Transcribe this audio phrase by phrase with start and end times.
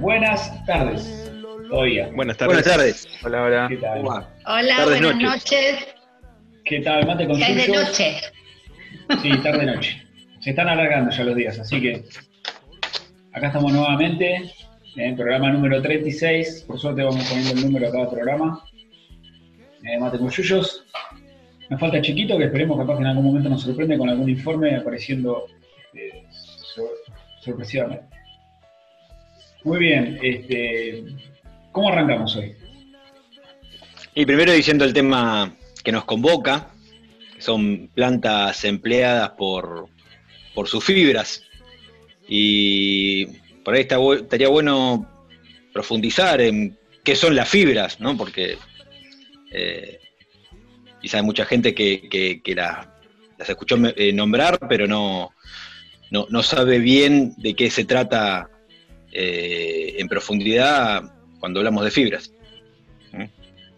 [0.00, 1.30] Buenas tardes.
[1.68, 2.08] Todavía.
[2.14, 2.54] Buenas tardes.
[2.56, 3.08] Buenas tardes.
[3.24, 3.66] Hola, hola.
[3.68, 3.98] ¿Qué tal?
[4.04, 4.26] Hola,
[4.76, 5.28] Tardes, buenas noches.
[5.44, 5.88] noches.
[6.64, 7.06] ¿Qué tal?
[7.06, 8.16] Mate con Ya es de noche.
[9.22, 10.02] Sí, tarde noche.
[10.40, 12.04] Se están alargando ya los días, así que
[13.32, 14.34] acá estamos nuevamente
[14.96, 16.64] en el programa número 36.
[16.66, 18.64] Por suerte vamos poniendo el número a cada programa.
[19.84, 20.84] Eh, Mate con Yuyos.
[21.68, 24.74] Nos falta Chiquito, que esperemos capaz que en algún momento nos sorprende con algún informe
[24.76, 25.46] apareciendo
[25.94, 26.24] eh,
[26.74, 26.88] sor-
[27.42, 28.04] sorpresivamente.
[29.64, 31.04] Muy bien, este,
[31.72, 32.54] ¿cómo arrancamos hoy?
[34.14, 36.70] Y primero diciendo el tema que nos convoca,
[37.38, 39.88] son plantas empleadas por,
[40.54, 41.42] por sus fibras.
[42.28, 43.26] Y
[43.64, 45.06] por ahí está estaría bueno
[45.72, 48.16] profundizar en qué son las fibras, ¿no?
[48.16, 48.56] Porque
[49.52, 49.98] eh,
[51.00, 52.94] quizá hay mucha gente que, que- que la-
[53.38, 55.30] las escuchó eh, nombrar, pero no,
[56.10, 58.49] no, no sabe bien de qué se trata
[59.12, 61.02] eh, en profundidad
[61.38, 62.32] cuando hablamos de fibras.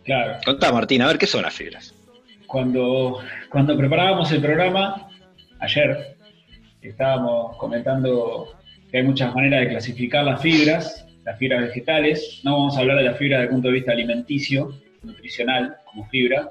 [0.05, 1.95] Claro, Contá, Martín, a ver qué son las fibras.
[2.49, 5.09] cuando, cuando preparábamos el programa,
[5.61, 6.17] ayer,
[6.83, 8.53] estábamos comentando
[8.91, 12.41] que hay muchas maneras de clasificar las fibras, las fibras vegetales.
[12.43, 16.09] No vamos a hablar de las fibras desde el punto de vista alimenticio, nutricional, como
[16.09, 16.51] fibra,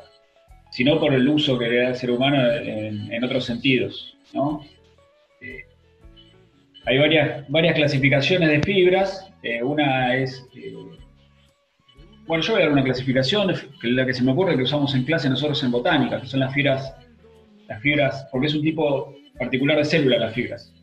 [0.71, 4.15] sino por el uso que le da el ser humano en, en otros sentidos.
[4.33, 4.65] ¿no?
[5.41, 5.65] Eh,
[6.85, 9.31] hay varias, varias clasificaciones de fibras.
[9.43, 10.73] Eh, una es eh,
[12.31, 14.95] bueno, yo voy a dar una clasificación, que la que se me ocurre que usamos
[14.95, 16.95] en clase nosotros en botánica, que son las fibras,
[17.67, 20.73] las fibras, porque es un tipo particular de célula las fibras.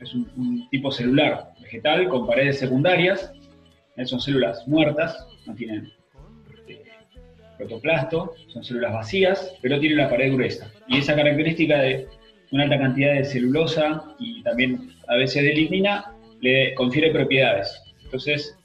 [0.00, 3.32] Es un, tipo celular vegetal con paredes secundarias,
[3.96, 5.90] eh, son células muertas, no tienen
[7.58, 10.70] protoplasto, son células vacías, pero tienen la pared gruesa.
[10.86, 12.06] Y esa característica de
[12.52, 17.82] una alta cantidad de celulosa y también a veces de lignina le confiere propiedades.
[18.04, 18.58] Entonces,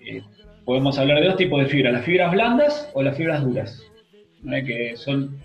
[0.00, 0.22] eh,
[0.64, 3.82] podemos hablar de dos tipos de fibras, las fibras blandas o las fibras duras,
[4.42, 5.38] que son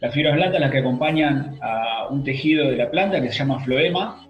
[0.00, 3.60] las fibras blandas las que acompañan a un tejido de la planta que se llama
[3.64, 4.26] floema,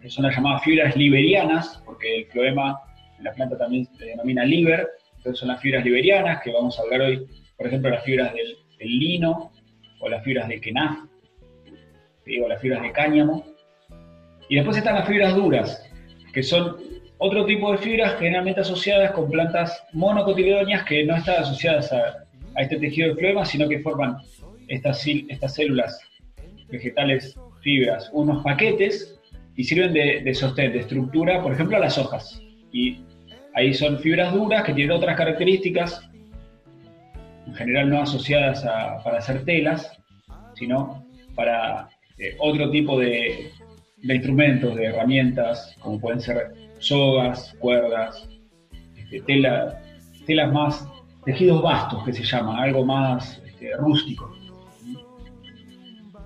[0.00, 2.80] que son las llamadas fibras liberianas, porque el floema
[3.18, 6.82] en la planta también se denomina liber, entonces son las fibras liberianas, que vamos a
[6.82, 7.26] hablar hoy,
[7.56, 9.52] por ejemplo, las fibras del, del lino
[10.00, 10.98] o las fibras de kenaf,
[12.28, 13.44] te digo, las fibras de cáñamo.
[14.50, 15.82] Y después están las fibras duras,
[16.32, 16.76] que son
[17.18, 22.24] otro tipo de fibras generalmente asociadas con plantas monocotiledóneas que no están asociadas a,
[22.56, 24.18] este tejido de floema, sino que forman
[24.66, 26.00] estas, estas células
[26.68, 29.18] vegetales fibras, unos paquetes
[29.54, 32.42] y sirven de, sostén, de estructura, por ejemplo, a las hojas.
[32.72, 33.00] Y
[33.54, 36.02] ahí son fibras duras que tienen otras características,
[37.46, 38.62] en general no asociadas
[39.04, 39.96] para hacer telas,
[40.54, 41.06] sino
[41.36, 41.88] para
[42.18, 43.50] eh, otro tipo de,
[44.02, 46.48] instrumentos, de herramientas, como pueden ser
[46.78, 48.28] sogas, cuerdas,
[48.96, 49.80] este, tela-
[50.26, 50.88] telas más,
[51.24, 54.34] tejidos vastos que se llama, algo más este, rústico.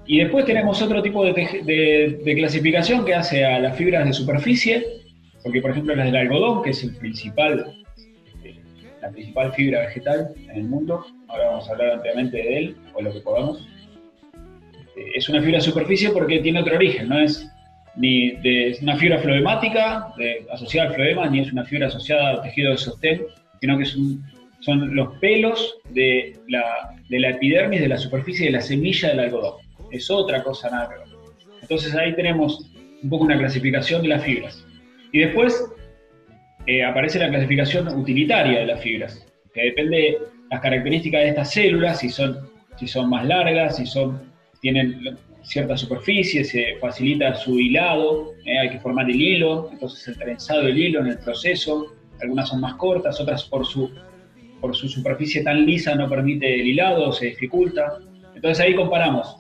[0.07, 4.13] Y después tenemos otro tipo de, de- de clasificación que hace a las fibras de
[4.13, 4.85] superficie,
[5.43, 7.73] porque por ejemplo las del algodón, que es el principal,
[8.35, 8.61] este,
[9.01, 13.03] la principal fibra vegetal en el mundo, ahora vamos a hablar ampliamente de él, o
[13.03, 13.67] lo que podamos,
[14.97, 17.49] es una fibra de superficie porque tiene otro origen, no es
[17.97, 20.13] ni de es una fibra floemática
[20.51, 23.23] asociada al floema, ni es una fibra asociada al tejido de sostén,
[23.61, 28.61] sino que son los pelos de la, de la epidermis, de la superficie de la
[28.61, 29.55] semilla del algodón.
[29.91, 31.09] Es otra cosa nada que ver.
[31.61, 32.71] Entonces ahí tenemos
[33.03, 34.65] un poco una clasificación de las fibras.
[35.13, 35.65] Y después
[36.67, 40.19] eh, aparece la clasificación utilitaria de las fibras, que depende de
[40.51, 44.32] las características de estas células, si son, si son más largas, si son,
[44.63, 50.17] tienen cierta superficie, se facilita su hilado, eh, hay que formar el hilo, entonces el
[50.17, 51.93] trenzado del hilo en el proceso,
[52.23, 53.91] algunas son más cortas, otras por su,
[54.61, 57.99] por su superficie tan lisa no permite el hilado, se dificulta.
[58.37, 59.37] Entonces ahí comparamos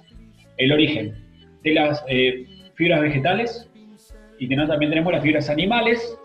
[0.57, 1.15] el origen
[1.63, 3.71] de las eh, fibras vegetales
[4.41, 6.19] y no, también tenemos las fibras animales,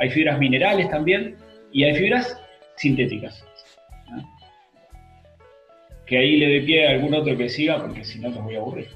[0.00, 1.36] hay fibras minerales también
[1.72, 2.36] y hay fibras
[2.76, 3.44] sintéticas.
[6.10, 8.56] Que ahí le doy pie a algún otro que siga porque si no los voy
[8.56, 8.88] a aburrir.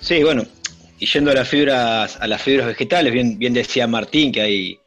[0.00, 0.44] Sí, bueno,
[0.98, 4.80] y yendo a las fibras, a las fibras vegetales, bien, bien decía Martín que hay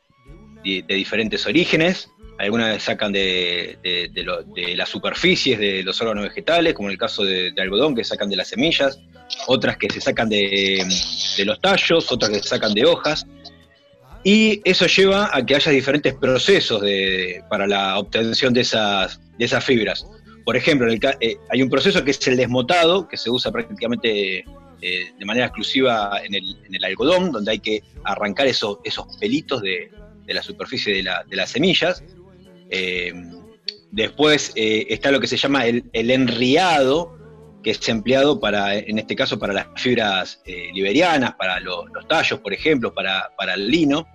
[0.64, 2.10] de, diferentes orígenes.
[2.38, 7.54] Algunas sacan de, de, las superficies de los órganos vegetales, como en el caso de,
[7.58, 9.00] algodón, que sacan de las semillas,
[9.48, 10.86] otras que se sacan de,
[11.46, 13.26] los tallos, otras que se sacan de hojas.
[14.24, 16.84] Y eso lleva a que haya diferentes procesos
[17.50, 20.06] para la obtención de esas, de esas fibras.
[20.44, 24.40] Por ejemplo, eh, hay un proceso que es el desmotado, que se usa prácticamente
[24.82, 29.92] eh, de manera exclusiva en el, algodón, donde hay que arrancar esos, esos pelitos de,
[30.28, 32.04] la superficie de, las semillas.
[32.70, 33.14] Eh,
[33.92, 37.18] después está lo que se llama el, enriado,
[37.64, 40.42] que es empleado para, en este caso, para las fibras
[40.74, 44.08] liberianas, para los tallos, por ejemplo, para, el lino,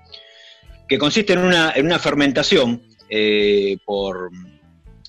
[0.89, 2.83] que consiste en una, fermentación
[3.85, 4.31] por,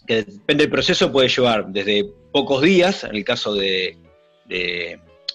[0.05, 3.97] que depende del proceso, puede llevar desde pocos días, en el caso de,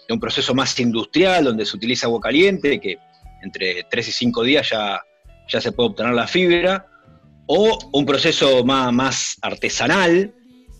[0.08, 2.98] un proceso más industrial donde se utiliza agua caliente, que
[3.42, 5.00] entre 3 y 5 días ya,
[5.48, 6.86] ya se puede obtener la fibra,
[7.46, 10.34] o un proceso más, más artesanal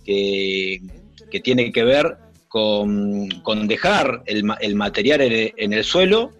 [0.05, 0.81] que,
[1.43, 2.17] tiene que ver
[2.49, 3.29] con,
[3.67, 4.45] dejar el,
[4.75, 6.33] material en el, suelo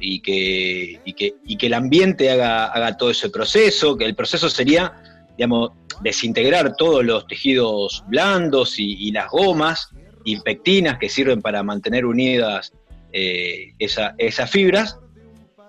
[0.00, 4.92] y que, que, que, el ambiente haga, haga todo ese proceso, que el proceso sería,
[5.36, 5.70] digamos,
[6.02, 9.88] desintegrar todos los tejidos blandos y, las gomas
[10.24, 12.72] y pectinas que sirven para mantener unidas
[13.12, 14.98] eh, esas fibras,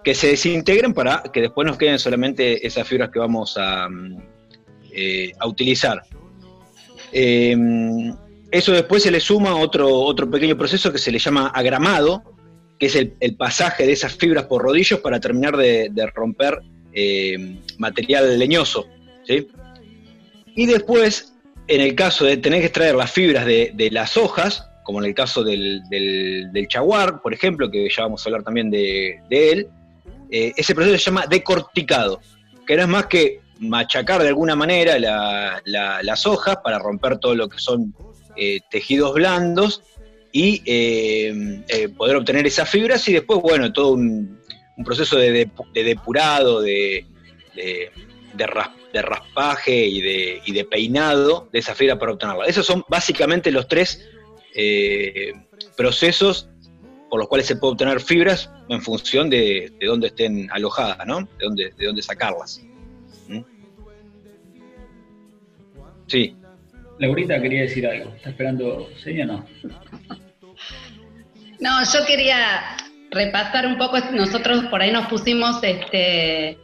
[0.03, 4.17] que se desintegren para que después nos queden solamente esas fibras que vamos a, mm,
[4.91, 6.03] eh, a utilizar.
[7.11, 8.13] Em,
[8.51, 12.23] eso después se le suma otro, otro pequeño proceso que se le llama agramado,
[12.79, 16.59] que es el, pasaje de esas fibras por rodillos para terminar de, romper
[16.93, 18.87] eh, material leñoso.
[20.55, 21.33] Y después
[21.67, 25.15] en el caso de tener que extraer las fibras de, las hojas, como en el
[25.15, 25.81] caso del,
[26.67, 29.67] chaguar, por ejemplo, que ya vamos a hablar también de, él,
[30.29, 32.19] eh, ese proceso se llama decorticado,
[32.65, 37.47] que no es más que machacar de alguna manera las hojas para romper todo lo
[37.47, 37.93] que son
[38.35, 39.83] eh, tejidos blandos
[40.31, 41.63] y eh,
[41.95, 44.41] poder obtener esas fibras y después, bueno, todo un,
[44.83, 47.05] proceso de, depurado, de,
[47.55, 47.91] de,
[48.33, 48.47] de
[49.01, 52.45] raspaje y de, y de, peinado de esa fibra para obtenerla.
[52.45, 54.07] Esos son básicamente los tres
[54.53, 55.33] eh,
[55.75, 56.49] procesos
[57.09, 61.21] por los cuales se puede obtener fibras en función de, de dónde estén alojadas, ¿no?
[61.21, 62.61] De dónde, de dónde sacarlas.
[63.27, 63.41] ¿Mm?
[66.07, 66.35] Sí.
[66.99, 68.13] Laurita quería decir algo.
[68.15, 69.45] ¿Está esperando seña o no?
[71.59, 72.77] No, yo quería
[73.11, 76.57] repasar un poco, nosotros por ahí nos pusimos este,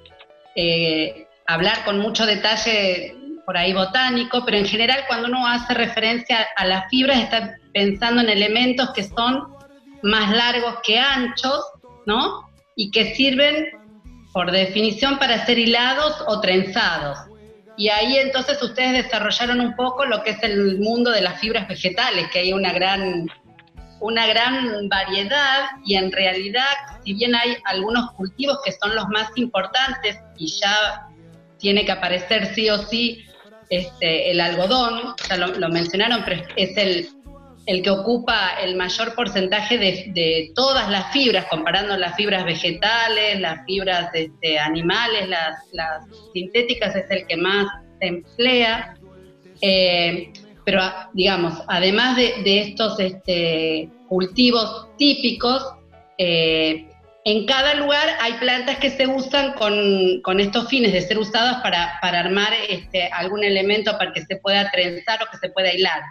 [0.55, 6.47] eh, hablar con mucho detalle por ahí botánico, pero en general cuando uno hace referencia
[6.55, 9.47] a las fibras está pensando en elementos que son
[10.03, 11.59] más largos que anchos,
[12.05, 12.47] ¿no?
[12.75, 13.65] Y que sirven
[14.31, 17.17] por definición para ser hilados o trenzados.
[17.75, 21.67] Y ahí entonces ustedes desarrollaron un poco lo que es el mundo de las fibras
[21.67, 23.27] vegetales, que hay una gran,
[24.01, 26.67] una gran variedad y en realidad,
[27.03, 31.08] si bien hay algunos cultivos que son los más importantes y ya
[31.59, 33.25] tiene que aparecer sí o sí
[33.69, 37.07] este, el algodón, ya lo, mencionaron, pero es el,
[37.67, 43.63] el, que ocupa el mayor porcentaje de, todas las fibras, comparando las fibras vegetales, las
[43.65, 47.67] fibras este, animales, las, sintéticas, es el que más
[47.99, 48.95] se emplea.
[49.61, 50.33] Eh,
[50.65, 50.81] pero,
[51.13, 55.63] digamos, además de, estos este, cultivos típicos,
[56.17, 56.88] eh,
[57.31, 61.99] en cada lugar hay plantas que se usan con, estos fines de ser usadas para,
[62.01, 66.01] armar este, algún elemento para que se pueda trenzar o que se pueda hilar.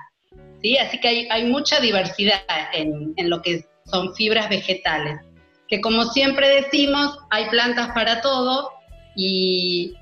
[0.63, 0.77] ¿sí?
[0.79, 2.41] Así que hay, mucha diversidad
[2.73, 5.21] en, lo que son fibras vegetales.
[5.67, 8.71] Que como siempre decimos, hay plantas para todo
[9.17, 9.95] y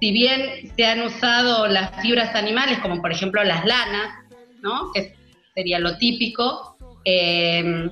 [0.00, 4.16] si bien se han usado las fibras animales, como por ejemplo las lanas,
[4.62, 4.90] ¿no?
[4.92, 5.14] que
[5.54, 7.88] sería lo típico, eh,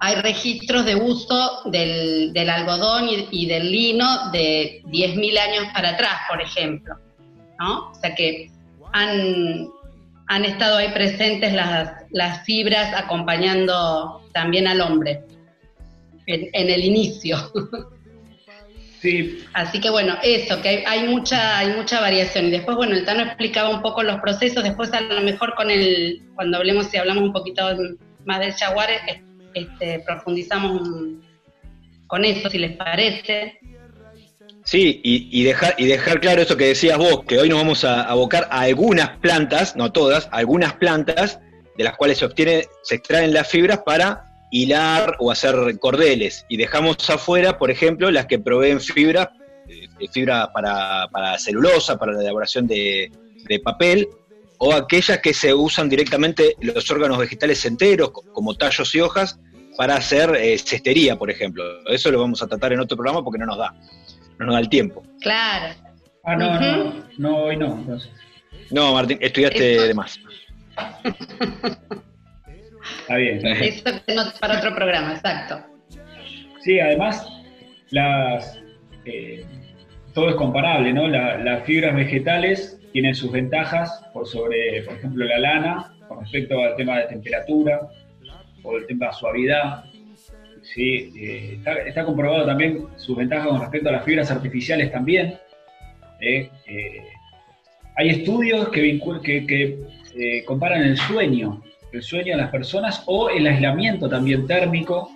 [0.00, 6.40] hay registros de uso del, algodón y, del lino de 10.000 años para atrás, por
[6.42, 6.96] ejemplo.
[7.58, 7.90] ¿no?
[7.90, 8.50] O sea que
[8.92, 9.68] han,
[10.26, 15.22] han estado ahí presentes las, las, fibras acompañando también al hombre
[16.26, 17.38] en, el inicio.
[19.00, 19.44] Sí.
[19.52, 22.46] Así que bueno, eso, que hay, mucha, hay mucha variación.
[22.46, 25.70] Y después, bueno, el Tano explicaba un poco los procesos, después a lo mejor con
[25.70, 27.68] el, cuando hablemos, si hablamos un poquito
[28.24, 28.88] más del jaguar,
[29.54, 30.82] este, profundizamos
[32.06, 33.58] con eso, si les parece.
[34.64, 38.02] Sí, y, dejar, y dejar claro eso que decías vos, que hoy nos vamos a
[38.02, 41.38] abocar a algunas plantas, no todas, algunas plantas
[41.76, 46.46] de las cuales se obtiene, se extraen las fibras para hilar o hacer cordeles.
[46.48, 49.32] Y dejamos afuera, por ejemplo, las que proveen fibra,
[49.68, 53.10] eh, fibra para, para, celulosa, para la elaboración de,
[53.62, 54.08] papel,
[54.66, 59.38] o aquellas que se usan directamente los órganos vegetales enteros, como tallos y hojas,
[59.76, 61.62] para hacer eh, cestería, por ejemplo.
[61.86, 63.74] Eso lo vamos a tratar en otro programa porque no nos da,
[64.38, 65.02] no nos da el tiempo.
[65.20, 65.74] Claro.
[66.24, 67.74] Ah, no, no, no, hoy no.
[67.74, 68.10] Entonces.
[68.70, 70.18] No, Martín, estudiaste de más.
[73.00, 73.46] Está bien.
[73.46, 73.82] Eso
[74.40, 75.60] para otro programa, exacto.
[76.62, 77.28] Sí, además,
[77.90, 78.58] las,
[79.04, 79.44] eh,
[80.14, 81.06] todo es comparable, ¿no?
[81.06, 86.76] las fibras vegetales tienen sus ventajas por sobre, por ejemplo, la lana, con respecto al
[86.76, 87.86] tema de temperatura
[88.62, 89.84] o el tema de suavidad.
[90.62, 95.34] Sí, eh, está, comprobado también sus ventajas con respecto a las fibras artificiales también.
[96.22, 96.48] ¿eh?
[97.96, 101.62] hay estudios que, que, que comparan el sueño
[101.94, 105.10] el sueño de las personas o el aislamiento también térmico,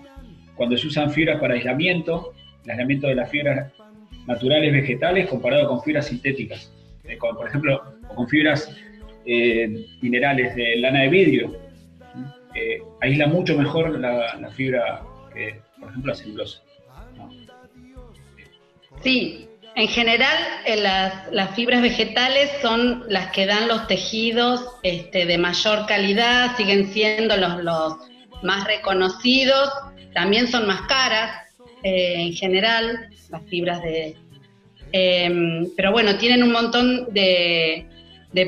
[0.55, 3.73] cuando se usan fibras para aislamiento, el aislamiento de las fibras
[4.27, 6.73] naturales vegetales comparado con fibras sintéticas,
[7.09, 7.83] eh, por ejemplo,
[8.15, 8.71] con fibras
[9.31, 11.55] eh, minerales de lana de vidrio.
[12.55, 15.03] Eh, aísla mucho mejor la, fibra
[15.35, 16.63] que, por ejemplo, la celulosa.
[19.03, 20.81] Sí, en general, eh,
[21.31, 27.37] las, fibras vegetales son las que dan los tejidos este, de mayor calidad, siguen siendo
[27.37, 27.97] los,
[28.43, 29.71] más reconocidos,
[30.15, 31.31] también son más caras
[31.83, 34.17] en general, las fibras de...
[34.93, 37.87] Em, pero bueno, tienen un montón de,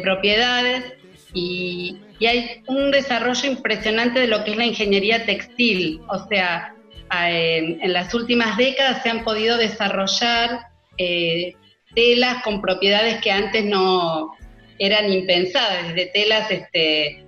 [0.03, 0.95] propiedades
[1.35, 6.03] y, hay un desarrollo impresionante de lo que es la ingeniería textil.
[6.09, 6.75] O sea,
[7.11, 10.67] en las últimas décadas se han podido desarrollar
[10.99, 11.55] eh,
[11.95, 14.37] telas con propiedades que antes no
[14.79, 17.25] eran impensadas, desde telas este,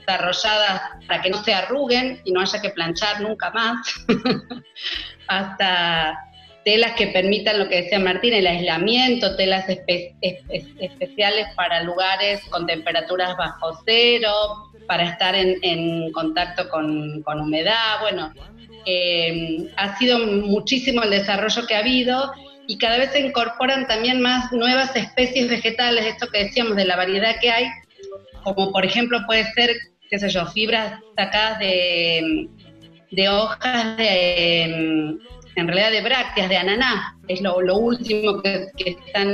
[0.00, 4.04] desarrolladas para que no se arruguen y no haya que planchar nunca más,
[5.28, 6.18] hasta
[6.64, 13.36] telas que permitan lo que decía Martín, el aislamiento, telas especiales para lugares con temperaturas
[13.36, 14.32] bajo cero,
[14.86, 18.32] para estar en, contacto con, con, humedad, bueno,
[18.86, 22.32] eh, ha sido muchísimo el desarrollo que ha habido
[22.66, 26.96] y cada vez se incorporan también más nuevas especies vegetales, esto que decíamos de la
[26.96, 27.66] variedad que hay,
[28.42, 29.70] como por ejemplo puede ser,
[30.10, 32.48] qué sé yo, fibras sacadas de,
[33.10, 35.18] de hojas de,
[35.56, 39.28] en realidad de brácteas, de ananá, es lo, último que, están,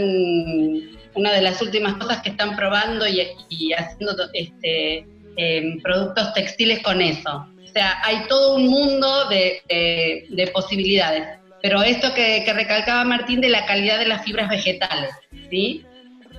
[1.15, 7.01] una de las últimas cosas que están probando y, haciendo este, eh, productos textiles con
[7.01, 7.47] eso.
[7.65, 11.39] O sea, hay todo un mundo de, posibilidades.
[11.63, 15.11] Pero esto que, recalcaba Martín de la calidad de las fibras vegetales,
[15.51, 15.85] ¿sí?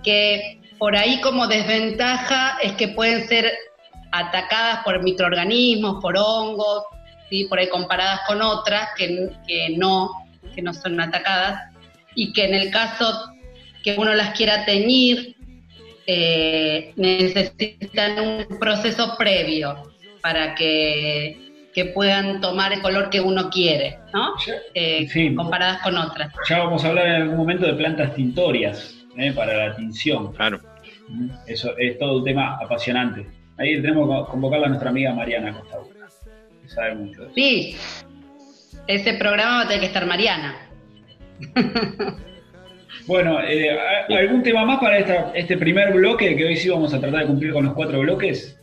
[0.03, 3.51] Que por ahí como desventaja es que pueden ser
[4.11, 6.83] atacadas por microorganismos, por hongos,
[7.31, 7.45] ¿sí?
[7.45, 9.29] por ahí comparadas con otras que,
[9.77, 10.11] no,
[10.53, 11.71] que no son atacadas,
[12.13, 13.31] y que en el caso
[13.83, 15.35] que uno las quiera teñir,
[16.05, 21.49] eh, necesitan un proceso previo para que,
[21.95, 24.33] puedan tomar el color que uno quiere, ¿no?
[24.75, 26.31] Eh, comparadas con otras.
[26.47, 29.31] Ya vamos a hablar en algún momento de plantas tintorias ¿eh?
[29.31, 30.33] para la tinción.
[30.33, 30.59] Claro.
[31.47, 33.25] Eso es todo un tema apasionante.
[33.57, 36.00] Ahí tenemos que convocar a nuestra amiga Mariana Costa que
[36.73, 37.35] sabe mucho de eso.
[37.35, 37.77] Sí,
[38.87, 40.55] ese programa va a tener que estar Mariana.
[43.07, 43.77] Bueno, eh,
[44.09, 44.99] ¿algún tema más para
[45.33, 46.35] este primer bloque?
[46.35, 48.57] Que hoy sí vamos a tratar de cumplir con los cuatro bloques.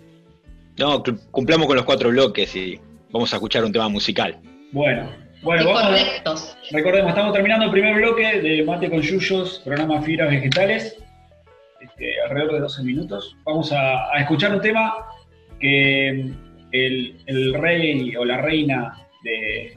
[0.78, 2.78] No, cumplamos con los cuatro bloques y
[3.10, 4.38] vamos a escuchar un tema musical.
[4.70, 5.10] Bueno,
[5.42, 10.96] bueno, vamos recordemos, estamos terminando el primer bloque de Mate con Yuyos, programa Fibras Vegetales,
[11.80, 13.36] este, alrededor de 12 minutos.
[13.44, 14.94] Vamos a, escuchar un tema
[15.58, 16.32] que
[16.72, 19.74] el, rey o la reina de,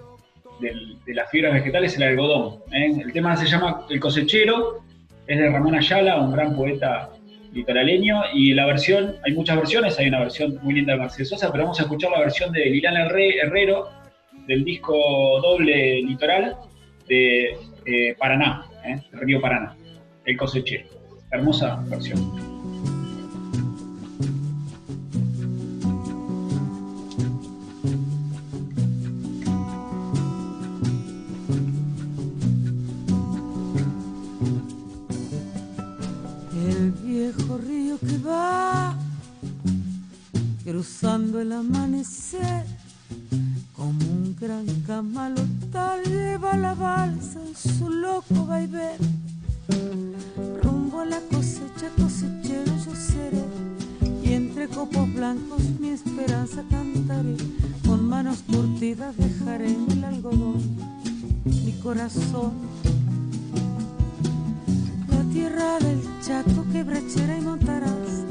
[1.07, 2.59] las fibras vegetales es el algodón.
[2.71, 3.01] ¿eh?
[3.03, 4.83] El tema se llama El cosechero,
[5.27, 7.09] es de Ramón Ayala, un gran poeta
[7.53, 11.51] litoraleño y la versión, hay muchas versiones, hay una versión muy linda de Mercedes Sosa,
[11.51, 13.89] pero vamos a escuchar la versión de Liliana Herrero
[14.47, 14.95] del disco
[15.41, 16.55] doble litoral
[17.07, 19.01] de eh, Paraná, ¿eh?
[19.13, 19.75] Río Paraná,
[20.25, 20.85] El Cosechero.
[21.31, 22.50] Hermosa versión.
[40.71, 42.63] Cruzando el amanecer,
[43.75, 48.95] como un gran camalotal lleva la balsa en su loco vaivén.
[50.63, 53.43] Rumbo a la cosecha, cosechero yo seré,
[54.23, 57.35] y entre copos blancos mi esperanza cantaré,
[57.85, 60.61] con manos curtidas dejaré en el algodón
[61.43, 62.53] mi corazón.
[65.09, 68.23] La tierra del Chaco quebrachera y montarás,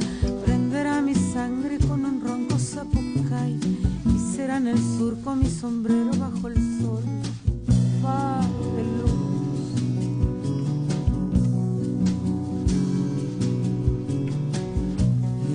[0.81, 3.59] prenderá mi sangre con un ronco zapucay
[4.07, 7.03] y será en el surco mi sombrero bajo el sol.
[8.03, 8.41] Va
[8.77, 9.21] de luz.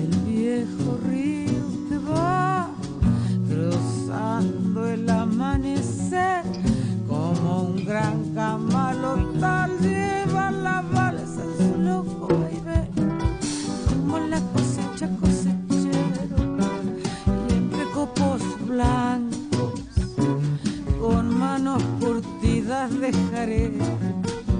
[0.04, 2.68] El viejo río que va
[3.48, 6.44] cruzando el amanecer
[7.08, 9.85] como un gran camalotal
[22.00, 23.72] curtidas dejaré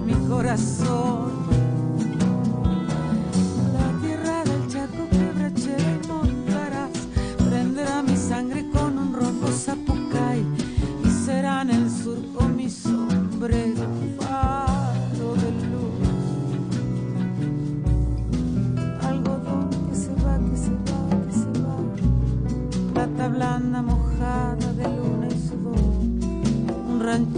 [0.04, 1.45] mi corazón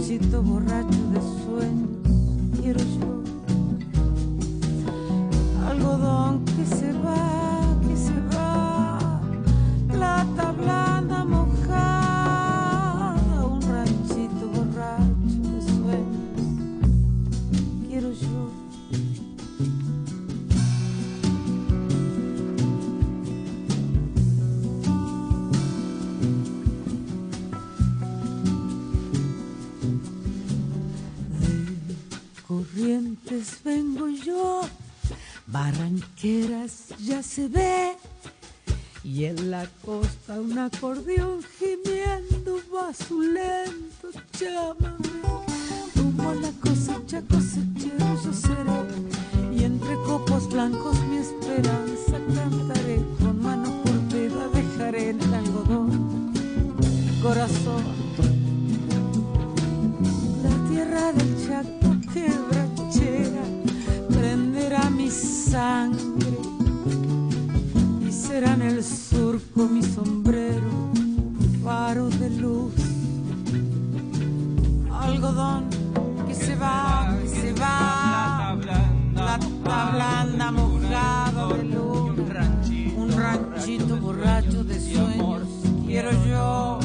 [0.09, 0.88] ranchito borracho
[39.29, 45.21] en la costa un acordeón gimiendo va su lento chámame.
[45.95, 48.79] Rumbo a la cosecha cosechero yo seré,
[49.55, 56.33] y entre copos blancos mi esperanza cantaré, con mano curtida dejaré el algodón.
[57.21, 57.83] Corazón
[60.43, 63.43] la tierra del Chaco quebrachera
[64.09, 66.37] prenderá mi sangre
[68.07, 68.83] y será en el
[69.39, 70.91] surco mi sombrero
[71.63, 72.73] faro de luz.
[74.91, 75.65] Algodón
[76.27, 78.57] que se va que se va.
[79.13, 82.61] Plata blanda mojada de luna.
[82.97, 85.47] un ranchito borracho de sueños
[85.85, 86.79] quiero yo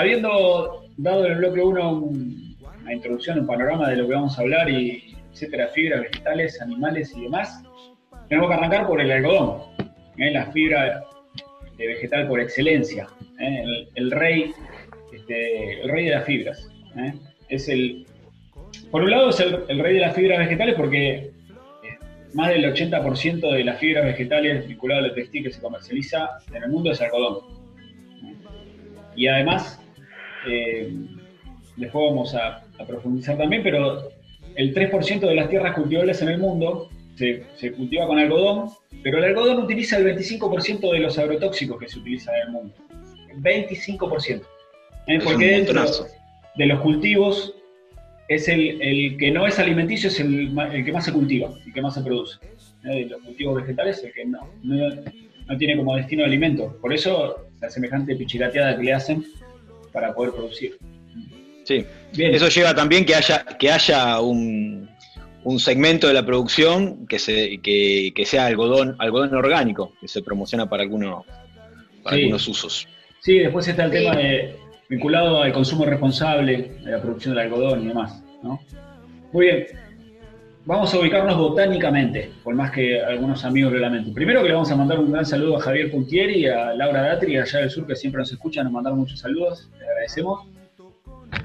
[0.00, 1.92] habiendo dado en el bloque 1
[2.82, 7.12] una introducción, un panorama de lo que vamos a hablar, y etcétera, fibras, vegetales, animales
[7.16, 7.62] y demás,
[8.28, 9.62] tenemos que arrancar por el algodón,
[10.16, 10.30] ¿eh?
[10.30, 11.04] la fibra
[11.76, 13.06] de vegetal por excelencia,
[13.38, 13.86] ¿eh?
[13.94, 14.52] el, rey,
[15.12, 16.70] este, el rey de las fibras.
[16.96, 17.12] ¿eh?
[17.48, 18.06] Es el,
[18.90, 21.32] por un lado es el, el rey de las fibras vegetales porque eh,
[22.34, 26.70] más del 80% de las fibras vegetales vinculadas al textil que se comercializa en el
[26.70, 27.60] mundo es algodón.
[29.16, 29.80] Y además,
[30.46, 30.92] eh,
[31.76, 34.10] después vamos a, a profundizar también, pero
[34.56, 38.70] el 3% de las tierras cultivables en el mundo se, se cultiva con algodón,
[39.02, 42.74] pero el algodón utiliza el 25% de los agrotóxicos que se utilizan en el mundo.
[43.36, 44.40] 25%.
[44.40, 44.42] ¿Eh?
[45.06, 45.84] Es Porque dentro
[46.56, 47.54] de los cultivos
[48.28, 51.72] es el, el que no es alimenticio, es el, el que más se cultiva y
[51.72, 52.38] que más se produce.
[52.84, 53.04] ¿Eh?
[53.04, 54.88] De los cultivos vegetales, el que no, no,
[55.46, 56.76] no tiene como destino alimento.
[56.80, 59.24] Por eso la semejante pichicateada que le hacen
[59.92, 60.78] para poder producir.
[61.64, 61.84] Sí.
[62.14, 62.34] Bien.
[62.34, 64.88] Eso lleva también que haya, que haya un,
[65.44, 70.22] un segmento de la producción que, se, que, que sea algodón, algodón orgánico, que se
[70.22, 71.24] promociona para, algunos
[72.02, 72.22] para Sí.
[72.22, 72.88] algunos usos.
[73.20, 73.98] Sí, después está el Sí.
[73.98, 74.56] tema de,
[74.88, 78.22] vinculado al consumo responsable de la producción del algodón y demás.
[78.42, 78.58] ¿no?
[79.32, 79.66] Muy bien.
[80.66, 84.12] Vamos a ubicarnos botánicamente, por más que algunos amigos lo lamenten.
[84.12, 87.00] Primero que le vamos a mandar un gran saludo a Javier Puntieri y a Laura
[87.00, 90.46] Datri, allá del sur, que siempre nos escuchan, nos mandaron muchos saludos, les agradecemos.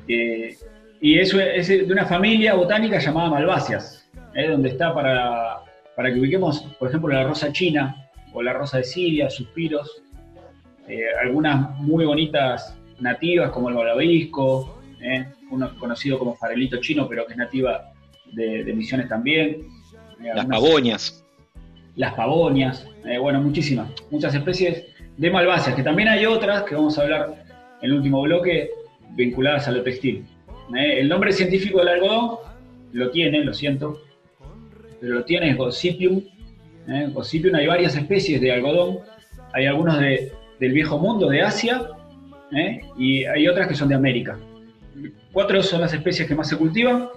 [0.10, 0.58] Eh,
[1.00, 4.50] y eso es de una familia botánica llamada Malváceas, ¿eh?
[4.50, 5.60] donde está para,
[5.96, 10.04] para que ubiquemos, por ejemplo, la rosa china o la rosa de Siria, suspiros,
[10.90, 15.26] eh, algunas muy bonitas nativas como el malvavisco, ¿eh?
[15.52, 17.94] uno conocido como farelito chino, pero que es nativa
[18.36, 19.68] de, de Misiones también.
[20.22, 21.24] eh, Las pavonias.
[21.96, 24.86] las pavonias, eh, bueno, muchísimas, muchas especies
[25.18, 27.46] de malváceas, que también hay otras que vamos a hablar
[27.82, 28.70] en el último bloque
[29.16, 30.26] vinculadas a lo textil.
[30.78, 32.38] Eh, el nombre científico del algodón
[32.92, 34.02] lo tiene, lo siento,
[35.00, 36.22] pero lo tiene es Gossypium.
[36.88, 39.00] eh, Gossypium, hay varias especies de algodón,
[39.54, 41.82] hay algunos de- del viejo mundo, de Asia,
[42.52, 44.38] eh, y hay otras que son de América.
[45.34, 47.08] Cuatro son las especies que más se cultivan.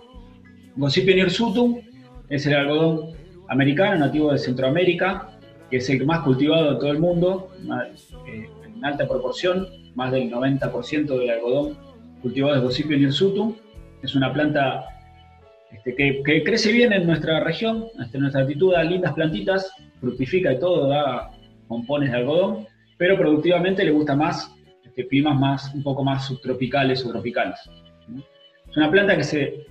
[0.79, 1.81] Gossypium hirsutum
[2.29, 3.11] es el algodón
[3.49, 5.31] americano, nativo de Centroamérica,
[5.71, 7.51] que es el más cultivado de todo el mundo,
[8.29, 11.77] eh, en alta proporción, más del 90% del algodón
[12.23, 13.57] cultivado es Gossypium hirsutum.
[14.03, 14.85] Es una planta
[15.73, 20.61] este, que, crece bien en nuestra región, en nuestra altitud, da lindas plantitas, fructifica y
[20.61, 21.33] todo, da
[21.67, 27.05] pompones de algodón, pero productivamente le gusta más este, climas más, un poco más subtropicales
[27.05, 27.59] o tropicales.
[28.71, 29.67] Es una planta que se,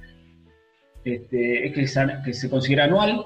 [1.15, 3.23] este, es que se, que considera anual,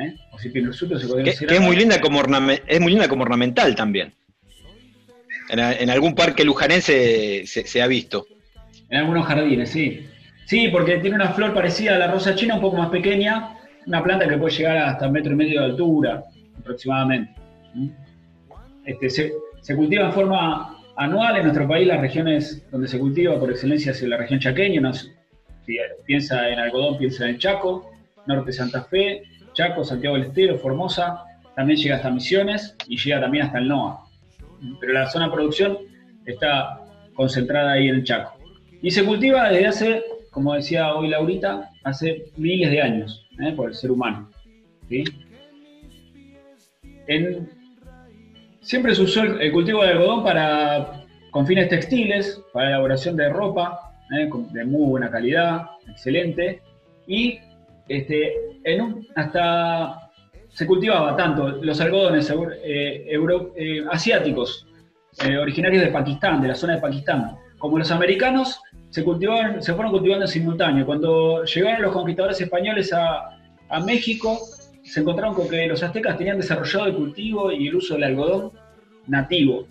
[0.00, 0.14] ¿eh?
[0.32, 2.20] o si tiene el fruto, se Que, considera que es muy linda como
[2.66, 4.12] es muy linda como ornamental también.
[5.50, 8.26] En, a- en algún parque lujanense se, se ha visto.
[8.90, 10.06] En algunos jardines, sí.
[10.46, 13.56] Sí, porque tiene una flor parecida a la rosa china, un poco más pequeña,
[13.86, 16.22] una planta que puede llegar hasta un metro y medio de altura,
[16.58, 17.32] aproximadamente.
[18.84, 19.32] Este, se,
[19.62, 23.92] se cultiva en forma anual en nuestro país, las regiones donde se cultiva por excelencia
[23.92, 25.13] es la región chaqueña, sé,
[26.06, 27.90] piensa en algodón, piensa en Chaco,
[28.26, 29.22] norte Santa Fe,
[29.52, 31.24] Chaco, Santiago del Estero, Formosa,
[31.54, 34.04] también llega hasta Misiones y llega también hasta el NOA.
[34.80, 35.78] Pero la zona de producción
[36.26, 36.80] está
[37.14, 38.36] concentrada ahí en el Chaco.
[38.82, 43.52] Y se cultiva desde hace, como decía hoy Laurita, hace miles de años, ¿eh?
[43.52, 44.30] por el ser humano.
[44.88, 45.04] ¿sí?
[48.60, 53.28] Siempre se usó el, el cultivo de algodón para, con fines textiles, para elaboración de
[53.28, 54.28] ropa, ¿eh?
[54.52, 56.60] de muy buena calidad, excelente,
[57.06, 57.38] y
[57.88, 58.32] este,
[58.64, 60.10] en un- hasta
[60.48, 64.66] se cultivaba tanto los algodones eur- eh, euro- eh, asiáticos,
[65.40, 69.92] originarios de Pakistán, de la zona de Pakistán, como los americanos, se, cultivaban, se fueron
[69.92, 70.84] cultivando en simultáneo.
[70.86, 74.38] Cuando llegaron los conquistadores españoles a México,
[74.82, 78.52] se encontraron con que los aztecas tenían desarrollado el cultivo y el uso del algodón
[79.06, 79.66] nativo.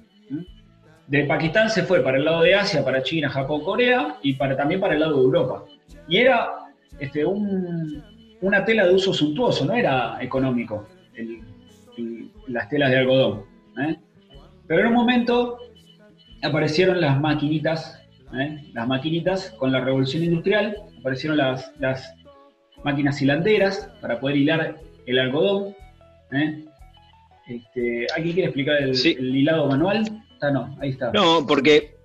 [1.08, 4.56] De Pakistán se fue para el lado de Asia, para China, Japón, Corea, y para,
[4.56, 5.64] también para el lado de Europa.
[6.08, 6.50] Y era
[7.00, 8.02] este, un-
[8.42, 11.42] una tela de uso suntuoso, no era económico el-
[11.98, 13.44] el- las telas de algodón.
[13.80, 13.98] ¿eh?
[14.68, 15.58] Pero en un momento
[16.42, 18.02] aparecieron las maquinitas,
[18.38, 18.60] ¿eh?
[18.74, 22.16] las maquinitas con la revolución industrial, aparecieron las, las
[22.84, 25.76] máquinas hilanderas para poder hilar el algodón.
[26.32, 26.64] ¿eh?
[27.48, 29.16] Este, ¿Alguien quiere explicar el, Sí.
[29.20, 30.04] el hilado manual?
[31.08, 31.96] Ah, no, porque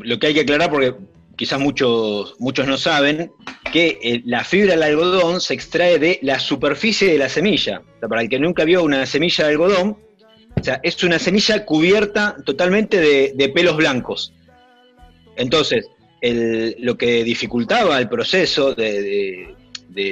[0.00, 0.94] lo que hay que aclarar, porque
[1.36, 3.30] quizás muchos, muchos no saben,
[3.72, 7.80] que eh, la fibra del algodón se extrae de la superficie de la semilla.
[7.96, 9.98] O sea, para el que nunca vio una semilla de algodón,
[10.58, 14.32] o sea, es una semilla cubierta totalmente de, pelos blancos.
[15.36, 15.86] Entonces,
[16.78, 19.54] lo que dificultaba el proceso de-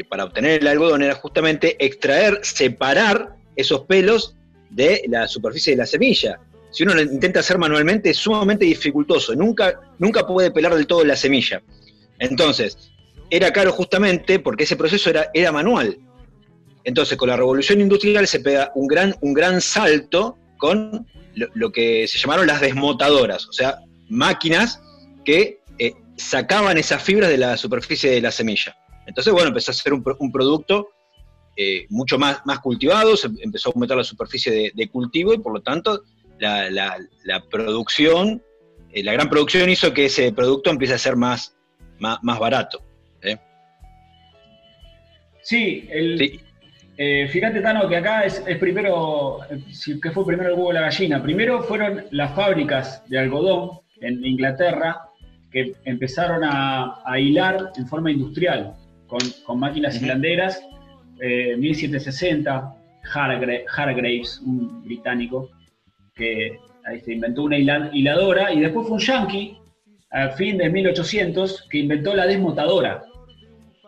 [0.09, 4.35] para obtener el algodón era justamente extraer, separar esos pelos
[4.71, 6.41] de la superficie de la semilla.
[6.75, 11.05] Si uno lo intenta hacer manualmente es sumamente dificultoso, nunca, nunca puede pelar del todo
[11.05, 11.63] la semilla.
[12.19, 12.91] Entonces,
[13.31, 15.97] era caro justamente porque ese proceso era, era manual.
[16.83, 21.07] Entonces, con la revolución industrial se pega un gran, un gran salto con
[21.37, 24.81] lo, que se llamaron las desmotadoras, o sea, máquinas
[25.25, 28.77] que eh, sacaban esas fibras de la superficie de la semilla.
[29.07, 30.89] Entonces, bueno, empezó a ser un, un producto
[31.57, 35.53] eh, mucho más, más cultivado, se empezó a aumentar la superficie de cultivo y por
[35.53, 36.03] lo tanto
[36.45, 38.43] la, la- la producción,
[38.93, 41.57] eh, la gran producción hizo que ese producto empiece a ser más,
[41.99, 42.83] más, más barato.
[43.23, 43.37] ¿eh?
[45.43, 46.41] Sí, el, Sí,
[46.97, 49.39] eh, fíjate, Tano, que acá es, es primero,
[50.03, 51.23] ¿qué fue primero el huevo o la gallina?
[51.23, 55.01] Primero fueron las fábricas de algodón en Inglaterra
[55.51, 58.75] que empezaron a, a hilar en forma industrial
[59.07, 60.05] con, con máquinas Ujú.
[60.05, 60.61] hilanderas,
[61.21, 62.75] eh, 1760,
[63.15, 65.51] Hargra- Hargraves, un británico,
[66.15, 69.59] que ahí se inventó una hila- hiladora, y después fue un yankee,
[70.11, 73.05] a fin de 1800, que inventó la desmotadora.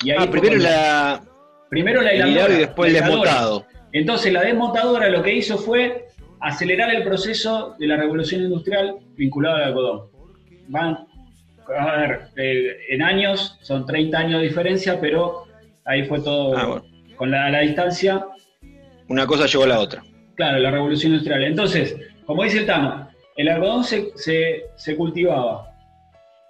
[0.03, 1.23] Y ahí Ah, primero la
[1.71, 3.67] primero la hiladora, hilado y después el desmotado.
[3.93, 6.07] Entonces la desmotadora lo que hizo fue
[6.41, 10.09] acelerar el proceso de la revolución industrial vinculada al algodón.
[10.69, 11.07] Van,
[11.79, 15.45] a ver, eh, en años, son 30 años de diferencia, pero
[15.85, 16.85] ahí fue todo Ah, bueno.
[17.17, 18.27] con la, la distancia,
[19.09, 20.03] Una cosa llevó a la otra.
[20.35, 21.45] claro, la revolución industrial.
[21.45, 25.71] Entonces, como dice el Tano, el algodón se, se- se cultivaba.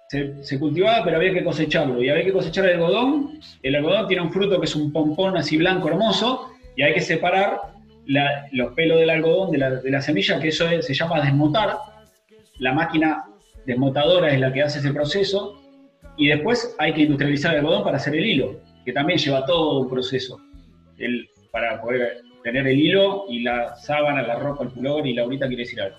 [0.09, 2.01] Se, cultivaba, pero había que cosecharlo.
[2.01, 3.39] Y había que cosechar el algodón.
[3.61, 7.01] El algodón tiene un fruto que es un pompón así blanco, hermoso, y hay que
[7.01, 7.59] separar
[8.53, 11.77] los pelos del algodón de la, de la semilla, que eso es- se llama desmotar.
[12.59, 13.25] La máquina
[13.65, 15.61] desmotadora es la que hace ese proceso.
[16.15, 19.81] Y después hay que industrializar el algodón para hacer el hilo, que también lleva todo
[19.81, 20.39] un proceso.
[20.97, 25.47] El- para poder tener el hilo y la sábana, la ropa, el pullover, y Laurita
[25.47, 25.97] quiere decir algo.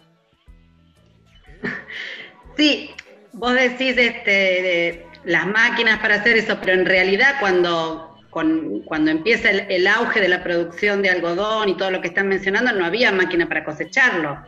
[2.56, 2.90] Sí,
[3.34, 9.10] vos decís este, de las máquinas para hacer eso, pero en realidad cuando, con- cuando
[9.10, 12.72] empieza el, el auge de la producción de algodón y todo lo que están mencionando,
[12.72, 14.38] no había máquina para cosecharlo.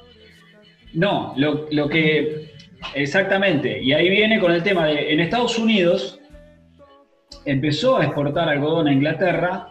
[0.94, 2.50] No, lo, lo que.
[2.94, 3.78] Exactamente.
[3.82, 5.12] Y ahí viene con el tema de.
[5.12, 6.18] En Estados Unidos
[7.44, 9.68] empezó a exportar algodón a Inglaterra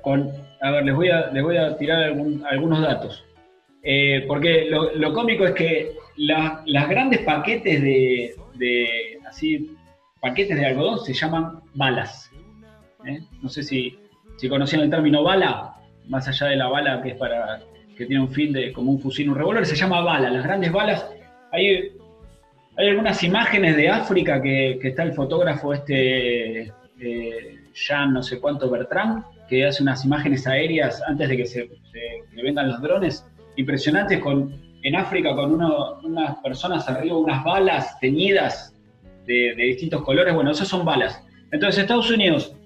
[0.00, 0.41] con.
[0.62, 3.24] A ver, les voy a, les voy a tirar algún- algunos datos.
[3.82, 9.76] Eh, porque lo, lo cómico es que la- las grandes paquetes de, de- Así.
[10.20, 12.30] Paquetes de algodón se llaman balas.
[13.06, 13.18] ¿eh?
[13.42, 13.98] No sé si,
[14.36, 15.74] si conocían el término bala,
[16.06, 17.60] más allá de la bala que es para
[17.96, 20.30] que tiene un fin de como un fusil, un revólver, se llama bala.
[20.30, 21.10] Las grandes balas,
[21.50, 21.92] hay,
[22.76, 28.38] hay algunas imágenes de África que, que está el fotógrafo este eh, Jean no sé
[28.38, 33.26] cuánto Bertrand, que hace unas imágenes aéreas antes de que se, se- que los drones,
[33.56, 34.50] impresionantes con
[34.82, 38.74] en África con unas personas arriba, unas balas teñidas
[39.26, 40.34] de, de distintos colores.
[40.34, 41.22] Bueno, esas son balas.
[41.50, 42.56] Entonces, Estados Unidos,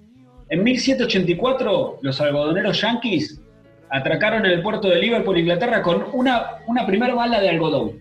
[0.48, 3.42] en 1784, los algodoneros yanquis
[3.90, 8.00] atracaron en el puerto de Liverpool, Inglaterra, con una, una primera bala de algodón.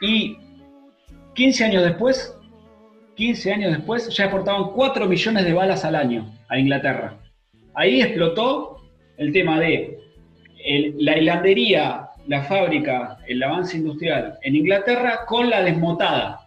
[0.00, 0.38] Y
[1.34, 2.34] 15 años después,
[3.16, 7.18] 15 años después, ya exportaban 4 millones de balas al año a Inglaterra.
[7.78, 8.76] Ahí explotó
[9.18, 10.00] el tema de
[10.98, 16.40] la hilandería, la fábrica, el avance industrial en Inglaterra con la desmotada.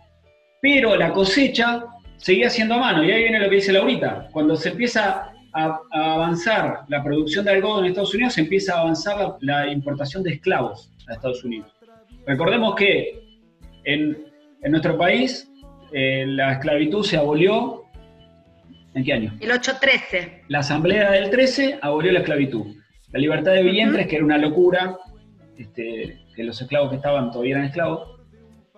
[0.61, 1.85] Pero la cosecha
[2.17, 3.05] seguía siendo a mano.
[3.05, 4.27] Y ahí viene lo que dice Laurita.
[4.33, 8.81] Cuando se empieza a, avanzar la producción de algodón en Estados Unidos, se empieza a
[8.81, 11.71] avanzar la, importación de esclavos a Estados Unidos.
[12.27, 13.23] Recordemos que
[13.85, 14.17] en,
[14.63, 15.49] en nuestro país
[15.93, 17.85] eh, la esclavitud se abolió.
[18.93, 19.33] ¿En qué año?
[19.39, 20.43] El 813.
[20.49, 22.75] La Asamblea del 13 abolió la esclavitud.
[23.11, 24.97] La libertad de vientres, que era una locura,
[25.57, 28.19] este, que los esclavos que estaban todavía eran esclavos.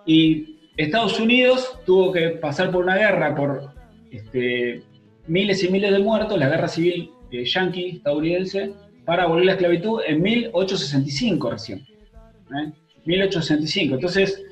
[0.06, 3.70] Y Estados Unidos tuvo que pasar por una guerra por
[4.10, 4.82] este,
[5.26, 8.72] miles y miles de muertos, la guerra civil eh, yanqui estadounidense,
[9.04, 11.78] para abolir la esclavitud en 1865 recién.
[11.80, 12.72] ¿eh?
[13.04, 13.94] 1865.
[13.96, 14.42] Entonces,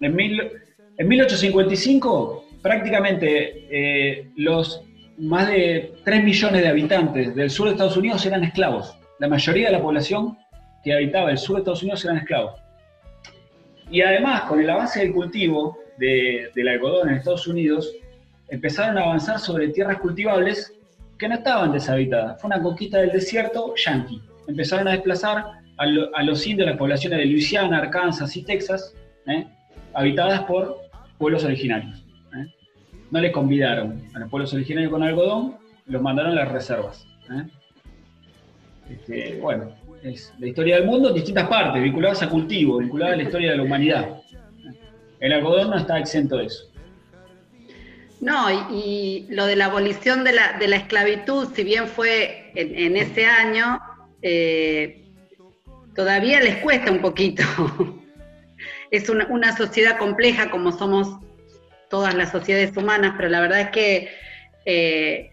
[0.00, 0.50] en, mil-
[0.98, 4.82] en 1855 prácticamente eh, los
[5.22, 8.96] más de 3 millones de habitantes del sur de Estados Unidos eran esclavos.
[9.18, 10.36] La mayoría de la población
[10.82, 12.60] que habitaba el sur de Estados Unidos eran esclavos.
[13.90, 17.92] Y además, con el avance del cultivo de- del algodón en Estados Unidos,
[18.48, 20.72] empezaron a avanzar sobre tierras cultivables
[21.18, 22.40] que no estaban deshabitadas.
[22.40, 24.20] Fue una conquista del desierto yanqui.
[24.48, 25.44] Empezaron a desplazar
[25.76, 28.94] a, lo- a los indios, las poblaciones de Luisiana, Arkansas y Texas,
[29.26, 29.46] ¿eh?
[29.94, 30.78] habitadas por
[31.18, 32.04] pueblos originarios.
[33.12, 37.06] No les convidaron a los pueblos originarios con algodón, los mandaron a las reservas.
[37.30, 37.44] ¿eh?
[38.90, 39.70] Este, bueno,
[40.02, 43.50] es la historia del mundo en distintas partes, vinculadas a cultivo, vinculadas a la historia
[43.50, 44.16] de la humanidad.
[45.20, 46.72] El algodón no está exento de eso.
[48.22, 53.78] No, y, lo de la abolición de la, esclavitud, si bien fue en, ese año,
[54.22, 55.04] eh,
[55.94, 57.42] todavía les cuesta un poquito.
[58.90, 61.18] es una sociedad compleja como somos
[61.92, 64.08] todas las sociedades humanas, pero la verdad es que
[64.64, 65.30] eh,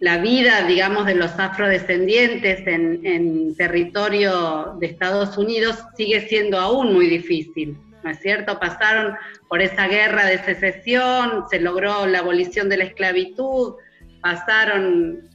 [0.00, 7.06] la vida, digamos, de los afrodescendientes en, territorio de Estados Unidos sigue siendo aún muy
[7.06, 8.58] difícil, ¿no es cierto?
[8.58, 9.14] Pasaron
[9.50, 13.74] por esa guerra de secesión, se logró la abolición de la esclavitud,
[14.22, 15.28] pasaron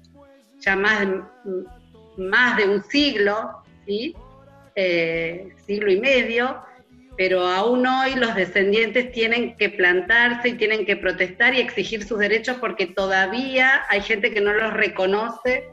[0.61, 1.07] ya más
[2.17, 4.15] más de un siglo, ¿sí?
[4.75, 6.59] Eh, siglo y medio,
[7.17, 12.19] pero aún hoy los descendientes tienen que plantarse y tienen que protestar y exigir sus
[12.19, 15.65] derechos porque todavía hay gente que no los reconoce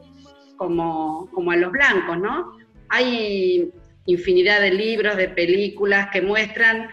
[0.56, 2.58] como, como a los blancos, ¿no?
[2.90, 3.70] Hay
[4.04, 6.88] infinidad de libros, de películas que muestran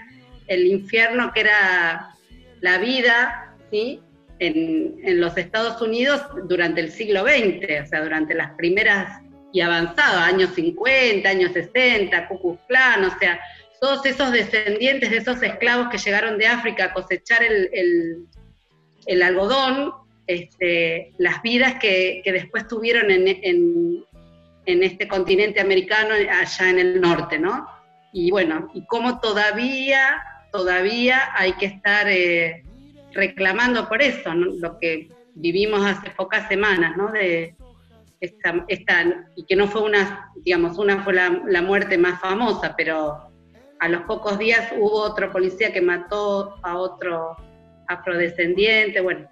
[0.47, 2.15] el infierno que era
[2.61, 4.01] la vida, ¿sí?
[4.39, 9.61] En, en los Estados Unidos durante el siglo XX, o sea, durante las primeras y
[9.61, 13.39] avanzadas, años 50, años 60, Ku Klux Klan, o sea,
[13.79, 18.27] todos esos descendientes de esos esclavos que llegaron de África a cosechar el,
[19.05, 19.93] el, algodón,
[20.25, 23.27] este, las vidas que, que después tuvieron en,
[24.65, 27.67] en, este continente americano, allá en el norte, ¿no?
[28.11, 32.63] Y bueno, y cómo todavía, todavía hay que estar eh,
[33.13, 34.47] reclamando por eso, ¿no?
[34.59, 37.11] lo que vivimos hace pocas semanas, ¿no?
[37.11, 37.55] De
[38.19, 43.26] esta, esta, y que no fue una, digamos, una fue la muerte más famosa, pero
[43.79, 47.35] a los pocos días hubo otro policía que mató a otro
[47.87, 49.27] afrodescendiente, bueno.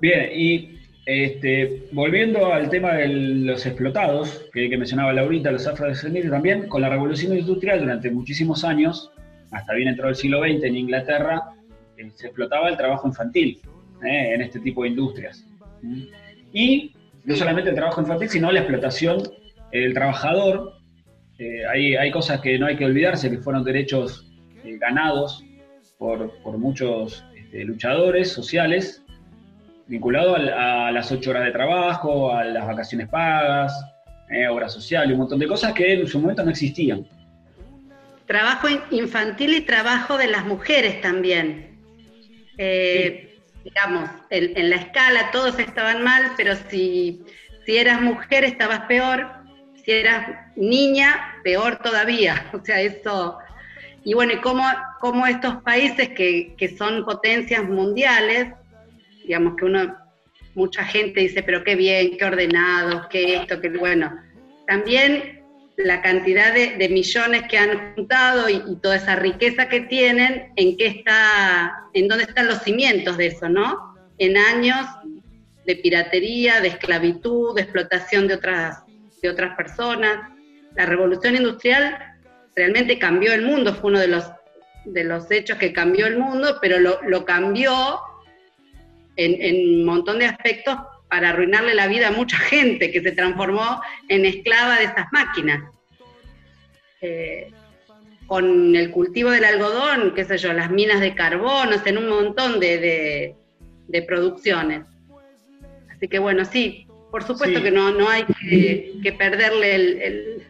[0.00, 6.30] Bien, y este, volviendo al tema de los explotados, que, que mencionaba Laurita, los afrodescendientes
[6.30, 9.10] también, con la revolución industrial durante muchísimos años,
[9.50, 11.42] hasta bien entrado el siglo XX en Inglaterra,
[11.96, 13.60] eh, se explotaba el trabajo infantil
[14.04, 15.44] eh, en este tipo de industrias.
[15.82, 16.02] ¿Mm?
[16.52, 16.92] Y
[17.24, 19.22] no solamente el trabajo infantil, sino la explotación
[19.72, 20.79] del trabajador
[21.40, 24.30] eh, hay, hay, cosas que no hay que olvidarse, que fueron derechos
[24.62, 25.42] eh, ganados
[25.96, 29.02] por, por muchos este, luchadores sociales,
[29.86, 33.72] vinculados a, a, las ocho horas de trabajo, a las vacaciones pagas,
[34.28, 37.06] eh, obra social y un montón de cosas que en su momento no existían.
[38.26, 41.78] Trabajo infantil y trabajo de las mujeres también.
[42.58, 43.40] Eh, sí.
[43.64, 47.22] Digamos, en, en, la escala todos estaban mal, pero si,
[47.64, 49.39] si eras mujer estabas peor
[49.84, 52.46] si eras niña, peor todavía.
[52.52, 53.38] O sea, eso.
[54.04, 54.64] Y bueno, y cómo,
[54.98, 58.48] cómo estos países que, que, son potencias mundiales,
[59.24, 59.94] digamos que uno,
[60.54, 64.10] mucha gente dice, pero qué bien, qué ordenados, qué esto, qué bueno.
[64.66, 65.42] También
[65.76, 70.52] la cantidad de, de millones que han juntado y, y, toda esa riqueza que tienen,
[70.56, 73.94] en qué está, en dónde están los cimientos de eso, ¿no?
[74.18, 74.86] En años
[75.66, 78.78] de piratería, de esclavitud, de explotación de otras
[79.22, 80.30] de otras personas.
[80.76, 81.98] La revolución industrial
[82.56, 84.24] realmente cambió el mundo, fue uno de los,
[84.84, 88.00] de los hechos que cambió el mundo, pero lo, lo cambió
[89.16, 90.76] en, un montón de aspectos
[91.08, 95.62] para arruinarle la vida a mucha gente que se transformó en esclava de esas máquinas.
[97.00, 97.50] Eh,
[98.26, 102.60] con el cultivo del algodón, qué sé yo, las minas de carbón, en un montón
[102.60, 103.34] de,
[103.88, 104.84] de producciones.
[105.90, 107.64] Así que bueno, sí, por supuesto sí.
[107.64, 110.42] que no, no hay que, que perderle el, el,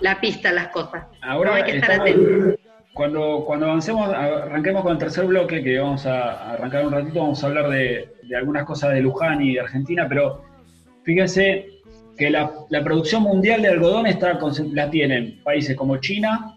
[0.00, 1.04] la pista a las cosas.
[1.22, 2.58] Ahora no hay que estar atentos.
[2.92, 7.42] Cuando, cuando avancemos, arranquemos con el tercer bloque, que vamos a arrancar un ratito, vamos
[7.42, 10.44] a hablar de, de algunas cosas de Luján y de Argentina, pero
[11.02, 11.68] fíjense
[12.18, 14.38] que la, la, producción mundial de algodón está,
[14.72, 16.54] la tienen países como China,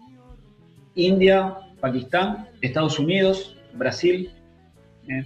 [0.94, 4.30] India, Pakistán, Estados Unidos, Brasil.
[5.08, 5.24] ¿eh?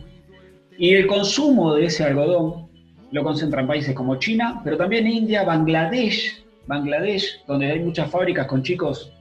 [0.78, 2.69] Y el consumo de ese algodón
[3.12, 8.62] lo concentran países como China, pero también India, Bangladesh, Bangladesh, donde hay muchas fábricas con
[8.62, 9.12] chicos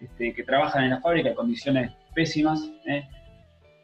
[0.00, 3.04] este, que trabajan en la fábrica en condiciones pésimas, ¿eh?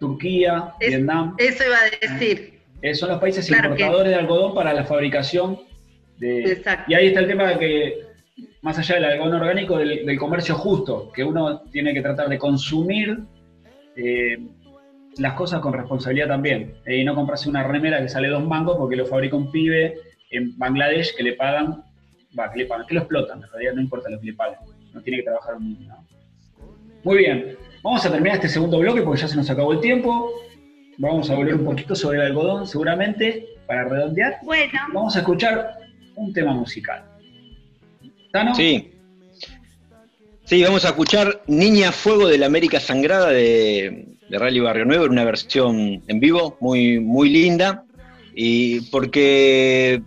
[0.00, 1.34] Turquía, es, Vietnam.
[1.38, 2.60] Eso iba a decir.
[2.82, 4.08] Eh, son los países claro importadores que...
[4.10, 5.58] de algodón para la fabricación
[6.18, 6.52] de...
[6.52, 6.84] Exacto.
[6.90, 8.00] Y ahí está el tema de que,
[8.60, 12.38] más allá del algodón orgánico, del, del comercio justo, que uno tiene que tratar de
[12.38, 13.20] consumir
[13.96, 14.38] eh,
[15.18, 16.74] las cosas con responsabilidad también.
[16.84, 19.94] Eh, y no comprarse una remera que sale dos mangos porque lo fabrica un pibe
[20.30, 21.84] en Bangladesh que le pagan,
[22.38, 24.58] va, que le pagan, que lo explotan, en realidad no importa lo que le paguen,
[24.92, 25.88] no tiene que trabajar un niño.
[25.88, 26.06] ¿no?
[27.04, 30.32] Muy bien, vamos a terminar este segundo bloque porque ya se nos acabó el tiempo.
[30.98, 34.38] Vamos a volver un poquito sobre el algodón, seguramente, para redondear.
[34.42, 34.72] Bueno.
[34.94, 35.76] Vamos a escuchar
[36.14, 37.04] un tema musical.
[38.32, 38.54] ¿Tano?
[38.54, 38.95] Sí.
[40.46, 45.06] Sí, vamos a escuchar Niña Fuego de la América Sangrada de, de Rally Barrio Nuevo
[45.06, 47.84] una versión en vivo muy, muy linda.
[48.32, 50.00] Y porque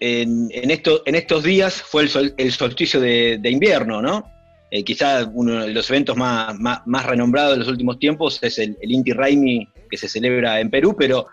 [0.00, 4.24] en, en, esto, en estos días fue el, sol, el solsticio de, invierno, ¿no?
[4.70, 8.78] Eh, quizá uno de los eventos más, más, renombrados de los últimos tiempos es el,
[8.80, 11.26] el, Inti Raimi que se celebra en Perú, pero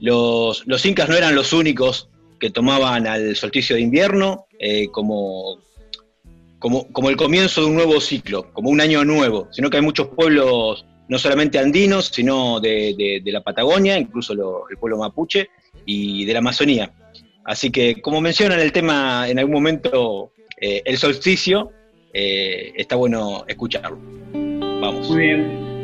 [0.00, 2.08] los, los incas no eran los únicos
[2.40, 5.60] que tomaban al solsticio de invierno eh, como,
[6.66, 9.84] como, como el comienzo de un nuevo ciclo, como un año nuevo, sino que hay
[9.84, 14.32] muchos pueblos, no solamente andinos, sino de, de, la Patagonia, incluso
[14.68, 15.48] el pueblo mapuche
[15.84, 16.92] y de la Amazonía.
[17.44, 21.70] Así que, como mencionan el tema en algún momento, eh, el solsticio,
[22.12, 24.00] eh, está bueno escucharlo.
[24.32, 25.08] Vamos.
[25.08, 25.75] Muy bien.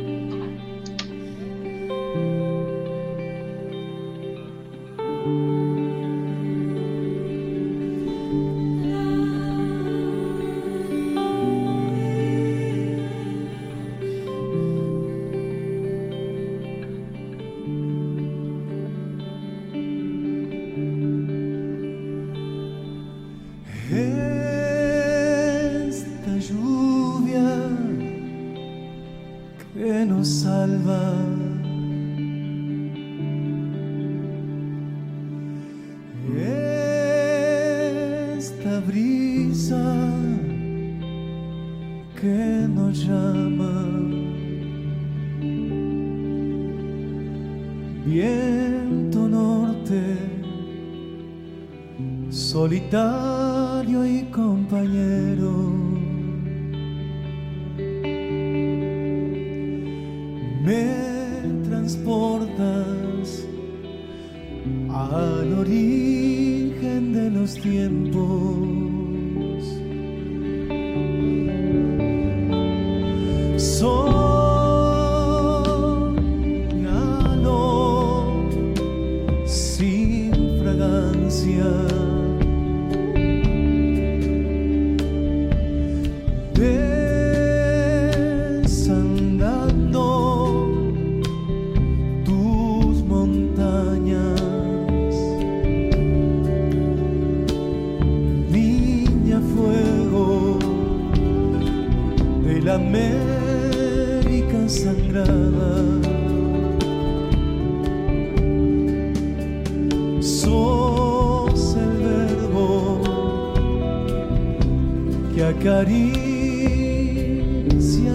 [115.63, 116.13] Acaricia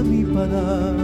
[0.03, 0.96] mi palabra.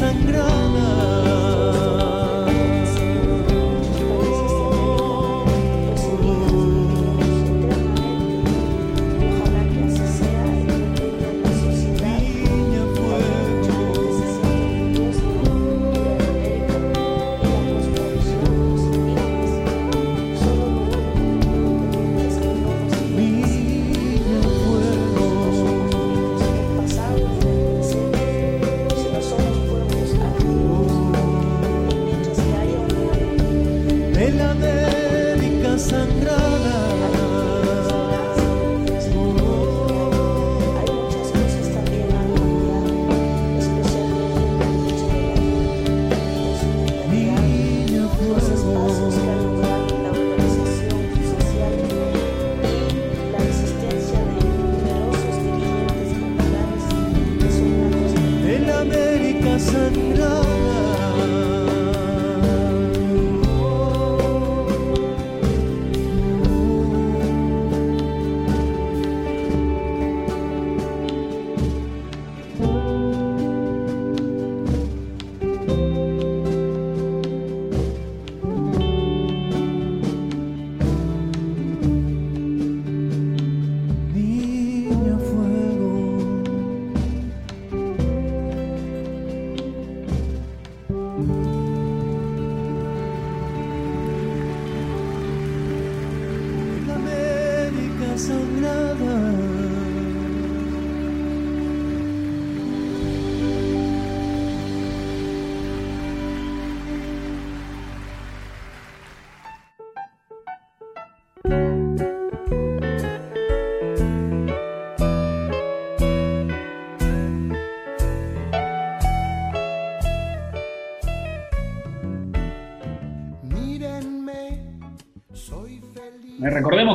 [0.00, 1.09] Sangrada.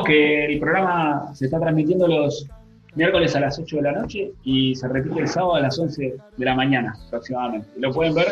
[0.06, 2.48] Que el programa se está transmitiendo los
[2.94, 6.14] miércoles a las 8 de la noche y se repite el sábado a las 11
[6.36, 7.68] de la mañana aproximadamente.
[7.78, 8.26] Lo pueden ver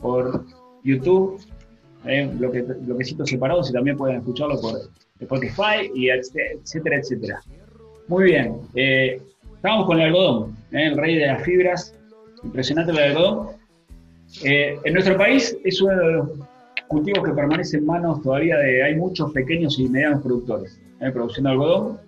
[0.00, 0.44] por
[0.84, 1.40] YouTube,
[2.06, 4.74] eh, bloque- bloquecitos separados y también pueden escucharlo por
[5.20, 7.40] Spotify y etc- etcétera, etcétera.
[8.06, 9.20] Muy bien, eh,
[9.56, 11.94] estamos con el algodón, eh, el rey de las fibras,
[12.44, 13.48] impresionante el algodón.
[14.44, 16.28] Eh, en nuestro país es uno de los
[16.88, 21.50] cultivos que permanece en manos todavía de, hay muchos pequeños y medianos productores eh, produciendo
[21.50, 21.98] algodón.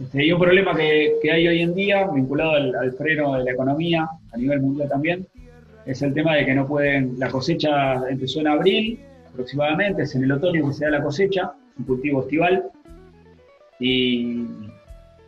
[0.00, 3.52] Este, y un problema que, que hay hoy en día, vinculado al, freno de la
[3.52, 5.26] economía a nivel mundial también,
[5.86, 10.24] es el tema de que no pueden, la cosecha empezó en abril aproximadamente, es en
[10.24, 12.64] el otoño que se da la cosecha, un cultivo estival,
[13.80, 14.46] y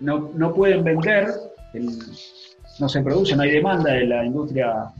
[0.00, 1.28] no, no pueden vender,
[2.80, 4.90] no se produce, no hay demanda de la industria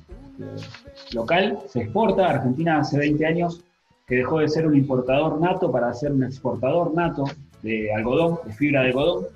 [1.12, 2.28] local, se exporta.
[2.28, 3.62] Argentina hace 20 años
[4.06, 7.24] que dejó de ser un importador nato para ser un exportador nato
[7.62, 9.26] de algodón, de fibra de algodón.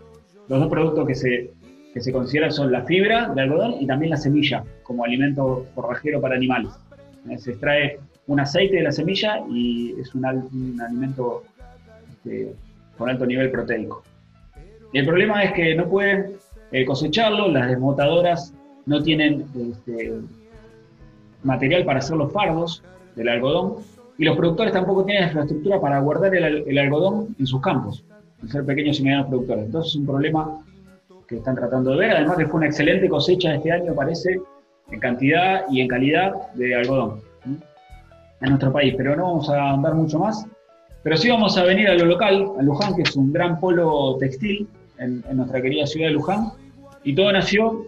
[0.48, 1.50] Los dos productos que se,
[1.92, 6.20] que se consideran son la fibra de algodón y también la semilla como alimento forrajero
[6.20, 6.72] para animales.
[7.30, 11.42] Eh, Se extrae un aceite de la semilla y es un, al- un alimento
[12.11, 12.55] este,
[12.96, 14.03] con alto nivel proteico.
[14.92, 16.32] El problema es que no pueden
[16.70, 18.55] eh, cosecharlo, las desmotadoras
[18.86, 20.12] no tienen este,
[21.43, 22.82] material para hacer los fardos
[23.16, 23.76] del algodón
[24.18, 28.05] y los productores tampoco tienen infraestructura para guardar el, el algodón en sus campos,
[28.43, 29.66] al ser pequeños y medianos productores.
[29.66, 30.59] Entonces es un problema
[31.26, 34.40] que están tratando de ver, además que fue una excelente cosecha este año, parece,
[34.90, 37.20] en cantidad y en calidad de algodón
[38.43, 40.45] en nuestro país, pero no vamos a andar mucho más.
[41.03, 44.16] Pero sí vamos a venir a lo local, a Luján, que es un gran polo
[44.18, 44.68] textil
[44.99, 46.53] en, en nuestra querida ciudad de Luján,
[47.05, 47.84] y todo nació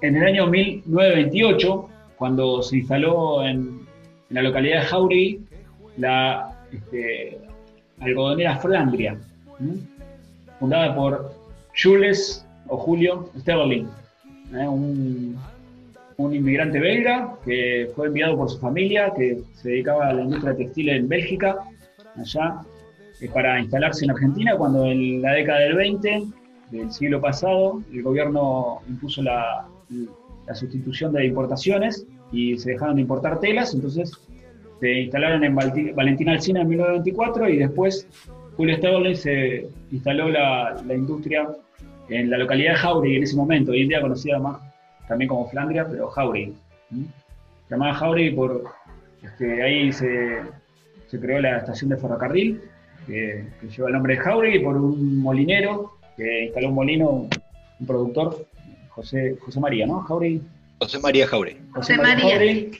[0.00, 1.88] en el año 1928,
[2.24, 3.86] cuando se instaló en,
[4.30, 5.40] en la localidad de Jauregui
[5.98, 7.36] la este,
[8.00, 9.18] algodonera Flandria,
[10.58, 11.34] fundada por
[11.76, 13.84] Jules o Julio Sterling,
[14.54, 14.66] ¿eh?
[14.66, 15.38] un,
[16.16, 20.56] un inmigrante belga que fue enviado por su familia, que se dedicaba a la industria
[20.56, 21.58] textil en Bélgica,
[22.16, 22.60] allá,
[23.20, 26.22] eh, para instalarse en Argentina, cuando en la década del 20
[26.70, 29.66] del siglo pasado el gobierno impuso la,
[30.46, 34.12] la sustitución de importaciones y se dejaron de importar telas, entonces
[34.80, 38.08] se instalaron en Valentina Alsina en 1924 y después
[38.56, 41.48] Julio Sterling se instaló la, la industria
[42.08, 44.58] en la localidad de Jauregui en ese momento, hoy en día conocida más
[45.08, 46.54] también como Flandria, pero Jauregui.
[47.70, 48.64] Llamada Jauregui por,
[49.22, 50.40] este, ahí se,
[51.06, 52.60] se creó la estación de ferrocarril,
[53.06, 57.10] que, que lleva el nombre de Jauregui, por un molinero que instaló un molino,
[57.80, 58.46] un productor,
[58.90, 60.00] José, José María, ¿no?
[60.00, 60.42] Jauregui.
[60.80, 61.56] José María Jaure.
[61.74, 62.30] José María.
[62.30, 62.70] Jauregui.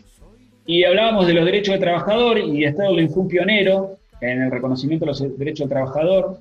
[0.67, 5.05] Y hablábamos de los derechos del trabajador y Sterling fue un pionero en el reconocimiento
[5.05, 6.39] de los derechos del trabajador,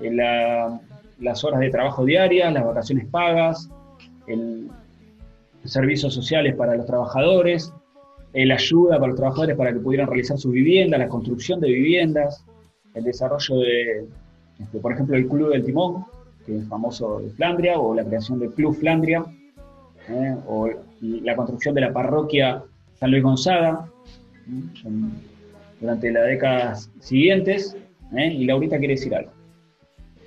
[0.00, 0.80] en la-
[1.20, 3.70] las horas de trabajo diarias, las vacaciones pagas,
[4.26, 4.68] el,
[5.64, 7.72] servicios sociales para los trabajadores,
[8.32, 12.44] el ayuda para los trabajadores para que pudieran realizar sus viviendas, la construcción de viviendas,
[12.94, 14.04] el desarrollo de,
[14.58, 16.04] este, por ejemplo, el Club del Timón,
[16.44, 19.24] que es famoso de Flandria, o la creación del Club Flandria,
[20.08, 20.34] ¿eh?
[20.48, 20.68] o
[21.02, 22.62] la construcción de la parroquia
[22.98, 23.84] San Luis Gonzaga,
[25.80, 27.76] durante las décadas siguientes,
[28.16, 28.26] ¿eh?
[28.26, 29.32] y Laurita quiere decir algo.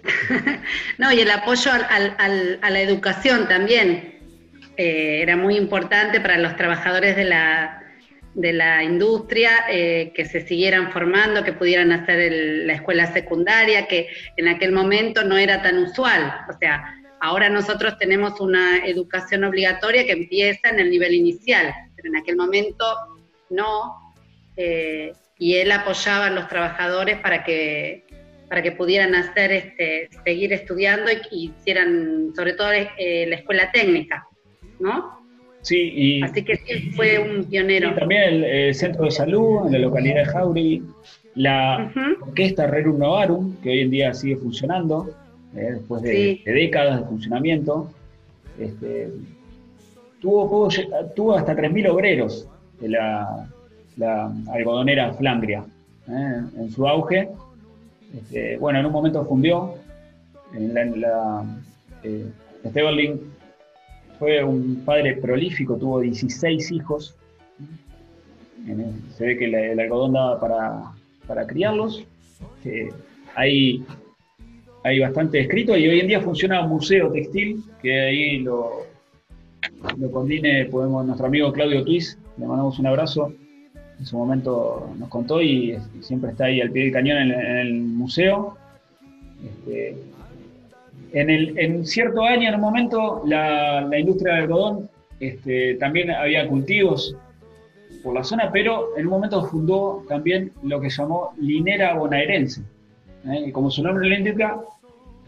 [0.97, 4.15] No, y el apoyo a la educación también
[4.77, 7.83] eh, era muy importante para los trabajadores de la,
[8.33, 12.31] de la industria, eh, que se siguieran formando, que pudieran hacer
[12.65, 14.07] la escuela secundaria, que
[14.37, 16.33] en aquel momento no era tan usual.
[16.49, 16.94] O sea,
[17.25, 22.35] ahora nosotros tenemos una educación obligatoria que empieza en el nivel inicial, pero en aquel
[22.35, 22.85] momento
[23.49, 24.13] no,
[24.55, 28.05] eh, y él apoyaba a los trabajadores para que,
[28.47, 33.71] para que pudieran hacer, este, seguir estudiando y, y hicieran, sobre todo eh, la escuela
[33.71, 34.27] técnica,
[34.79, 35.25] ¿no?
[35.61, 37.89] Sí, y Así que sí, fue un pionero.
[37.89, 40.83] y también el, eh, centro de salud en la localidad de Jauregui,
[41.33, 45.09] la orquesta Rerum Novarum, que hoy en día sigue funcionando,
[45.55, 46.41] eh, después de, Sí.
[46.45, 47.89] de décadas de funcionamiento,
[48.59, 49.09] este,
[50.21, 50.69] tuvo, pudo
[51.15, 52.47] tuvo hasta 3.000 obreros
[52.79, 53.49] de la,
[53.97, 55.63] la algodonera Flandria
[56.07, 57.29] eh, en su auge.
[58.15, 59.75] Este, bueno, en un momento fundió.
[60.53, 61.45] En la, en la,
[62.03, 62.25] eh,
[62.67, 63.19] Steverling
[64.19, 67.15] fue un padre prolífico, tuvo 16 hijos.
[68.67, 70.81] El- se ve que la- el algodón daba para,
[71.27, 72.03] para criarlos.
[72.63, 72.89] Eh,
[73.35, 73.83] hay,
[74.85, 78.85] hay bastante escrito y hoy en día funciona un museo textil, que ahí lo,
[79.97, 83.33] lo podemos, nuestro amigo Claudio Tuis, le mandamos un abrazo.
[83.97, 87.73] En su momento nos contó y siempre está ahí al pie del cañón en, el
[87.73, 88.57] museo.
[89.43, 89.97] Este,
[91.13, 94.87] en, el, cierto año, en un momento, la, la industria del algodón
[95.19, 97.15] este, también había cultivos
[98.03, 102.61] por la zona, pero en un momento fundó también lo que llamó linera bonaerense.
[103.27, 103.45] ¿eh?
[103.47, 104.59] Y como su nombre lo indica,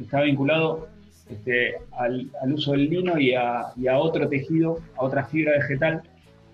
[0.03, 0.87] está vinculado
[1.29, 6.01] este, al, uso del lino y a, otro tejido, a otra fibra vegetal,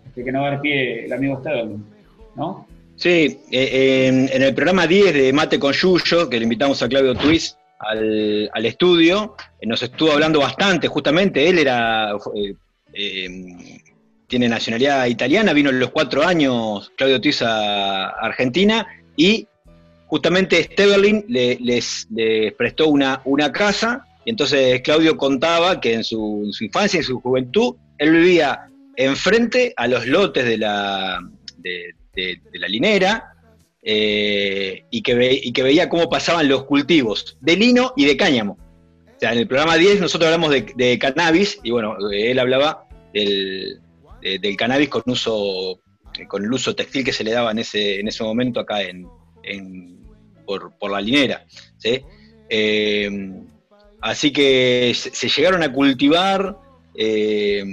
[0.05, 1.83] este, que no va a dar pie el amigo Sterling,
[2.35, 2.67] ¿no?
[2.95, 7.15] Sí, eh, en, el programa 10 de Mate con Yuyo, que le invitamos a Claudio
[7.15, 12.55] Twist al, estudio, eh, nos estuvo hablando bastante, justamente, él era, eh,
[12.93, 13.81] eh,
[14.27, 19.47] tiene nacionalidad italiana, vino a los cuatro años Claudio Twist a Argentina y
[20.14, 22.07] justamente Steverlin le- les,
[22.55, 27.76] prestó una, una casa y entonces Claudio contaba que en su, infancia en su juventud
[27.97, 31.20] él vivía enfrente a los lotes de la,
[31.57, 31.95] de,
[32.53, 33.34] la linera
[33.82, 38.53] eh, y, que veía cómo pasaban los cultivos de lino y de cáñamo.
[39.16, 42.86] O sea, en el programa 10 nosotros hablamos de, de cannabis y bueno, él hablaba
[43.16, 43.80] del,
[44.22, 45.80] de- del cannabis con uso
[46.28, 49.07] con el uso textil que se le daba en ese, en ese momento acá en,
[49.41, 50.03] en-
[50.45, 51.45] por, por la linera.
[51.77, 52.01] ¿sí?
[52.49, 53.09] Eh,
[54.01, 56.57] así que se, llegaron a cultivar
[56.95, 57.63] eh,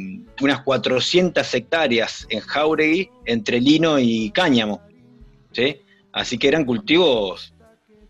[0.41, 4.81] unas 400 hectáreas en Jauregui entre lino y cáñamo.
[5.53, 5.77] ¿sí?
[6.13, 7.55] Así que eran cultivos,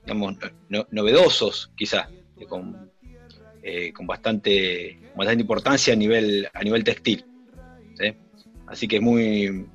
[0.05, 0.37] digamos,
[0.69, 2.09] no- novedosos quizás,
[2.39, 2.91] eh, con,
[3.95, 7.25] con bastante, bastante importancia a nivel, a nivel textil.
[7.99, 8.15] ¿sí?
[8.67, 9.67] Así que es muy,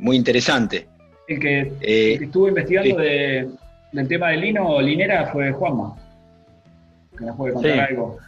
[0.00, 0.88] muy interesante.
[1.28, 3.02] El que, Eh, el que estuvo investigando sí.
[3.02, 3.48] de-
[3.92, 5.94] del tema del lino o linera fue Juanma,
[7.16, 7.78] que nos puede contar Sí.
[7.78, 8.18] algo.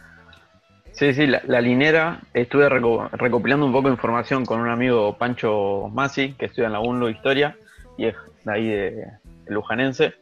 [0.93, 5.17] Sí, sí, la, la linera, estuve reco- recopilando un poco de información con un amigo
[5.17, 7.55] Pancho Masi, que estudia en la UNLO Historia,
[7.97, 9.07] y es de ahí de, de
[9.47, 10.13] Lujanense.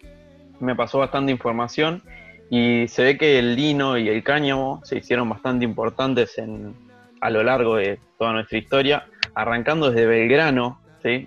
[0.60, 2.02] Me pasó bastante información
[2.50, 6.74] y se ve que el lino y el cáñamo se hicieron bastante importantes en,
[7.22, 9.04] a lo largo de toda nuestra historia,
[9.34, 11.26] arrancando desde Belgrano, ¿sí?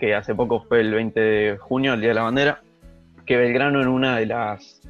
[0.00, 2.62] Que hace poco fue el 20 de junio, el Día de la Bandera,
[3.26, 4.80] que Belgrano en una de las,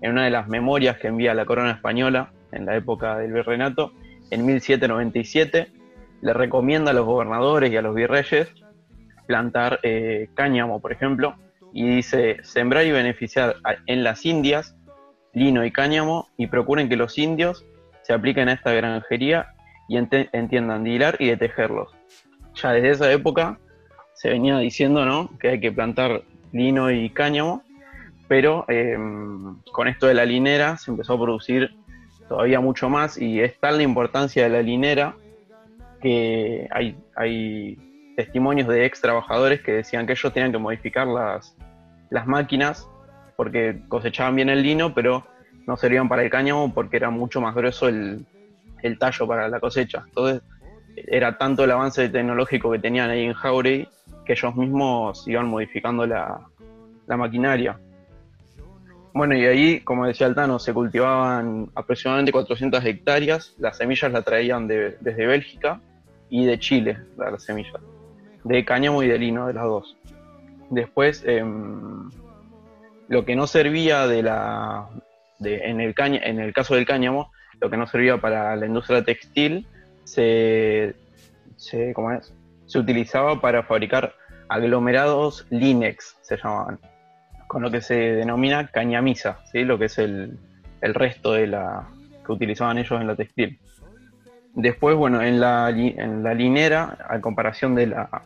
[0.00, 3.92] en una de las memorias que envía la corona española en la época del virreinato,
[4.30, 5.72] en 1797,
[6.22, 8.48] le recomienda a los gobernadores y a los virreyes
[9.26, 11.34] plantar eh, cáñamo, por ejemplo,
[11.72, 13.56] y dice sembrar y beneficiar
[13.86, 14.76] en las Indias
[15.32, 17.64] lino y cáñamo y procuren que los indios
[18.02, 19.54] se apliquen a esta granjería
[19.88, 21.88] y entiendan de hilar y de tejerlos.
[22.54, 23.58] Ya desde esa época
[24.20, 25.30] se venía diciendo ¿no?
[25.38, 26.20] que hay que plantar
[26.52, 27.62] lino y cáñamo,
[28.28, 28.98] pero eh,
[29.72, 31.74] con esto de la linera se empezó a producir
[32.28, 35.14] todavía mucho más y es tal la importancia de la linera
[36.02, 37.78] que hay, hay
[38.14, 41.56] testimonios de ex trabajadores que decían que ellos tenían que modificar las,
[42.10, 42.86] las máquinas
[43.38, 45.26] porque cosechaban bien el lino, pero
[45.66, 48.26] no servían para el cáñamo porque era mucho más grueso el,
[48.82, 50.04] el tallo para la cosecha.
[50.08, 50.42] Entonces
[50.96, 53.88] era tanto el avance tecnológico que tenían ahí en Jauregui
[54.24, 56.40] que ellos mismos iban modificando la,
[57.06, 57.76] maquinaria.
[59.12, 63.56] Bueno, y ahí, como decía Altano, se cultivaban aproximadamente 400 hectáreas.
[63.58, 65.80] Las semillas las traían de- desde Bélgica
[66.28, 67.74] y de Chile, las semillas.
[68.44, 69.96] De cáñamo y de lino, de las dos.
[70.70, 72.08] Después, em,
[73.08, 74.88] lo que no servía de la.
[75.40, 78.66] de- en, el caña, en el caso del cáñamo, lo que no servía para la
[78.66, 79.66] industria textil
[80.10, 80.94] se,
[81.56, 82.34] se, ¿cómo es?
[82.66, 84.14] se utilizaba para fabricar
[84.48, 86.78] aglomerados Linex, se llamaban
[87.46, 89.64] con lo que se denomina cañamisa, ¿sí?
[89.64, 90.38] lo que es el,
[90.80, 91.88] el resto de la
[92.24, 93.58] que utilizaban ellos en la textil.
[94.54, 98.22] Después, bueno, en la, en la linera, a comparación de la,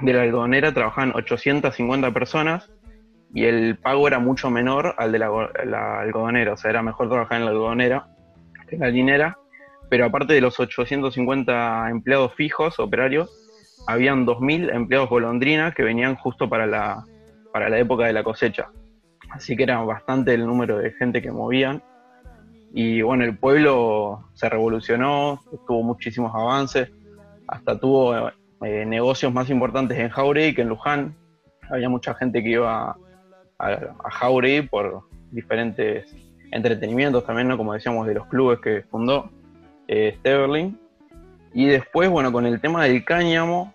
[0.00, 2.70] de la algodonera, trabajaban 850 personas
[3.34, 5.30] y el pago era mucho menor al de la,
[5.64, 6.52] la algodonera.
[6.52, 8.06] O sea, era mejor trabajar en la algodonera
[8.68, 9.38] que en la linera.
[9.92, 13.28] Pero aparte de los 850 empleados fijos, operarios,
[13.86, 17.04] habían 2.000 empleados golondrina que venían justo para la,
[17.52, 18.70] para la época de la cosecha.
[19.28, 21.82] Así que era bastante el número de gente que movían.
[22.72, 26.90] Y bueno, el pueblo se revolucionó, tuvo muchísimos avances,
[27.46, 28.30] hasta tuvo
[28.62, 31.14] eh, negocios más importantes en Jauregui que en Luján.
[31.70, 32.96] Había mucha gente que iba
[33.58, 36.06] a, a Jauregui por diferentes
[36.50, 37.58] entretenimientos también, ¿no?
[37.58, 39.30] como decíamos, de los clubes que fundó
[39.92, 40.78] eh, Steverling.
[41.52, 43.74] Y después, bueno, con el tema del cáñamo,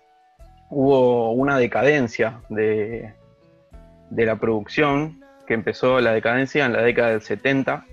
[0.68, 3.14] hubo una decadencia de,
[4.10, 7.86] de la producción, que empezó la decadencia en la década del 70,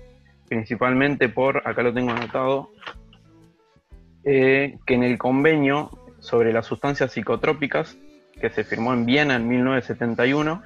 [0.48, 2.70] principalmente por, acá lo tengo anotado,
[4.24, 7.96] eh, que en el convenio sobre las sustancias psicotrópicas,
[8.40, 10.62] que se firmó en Viena en 1971,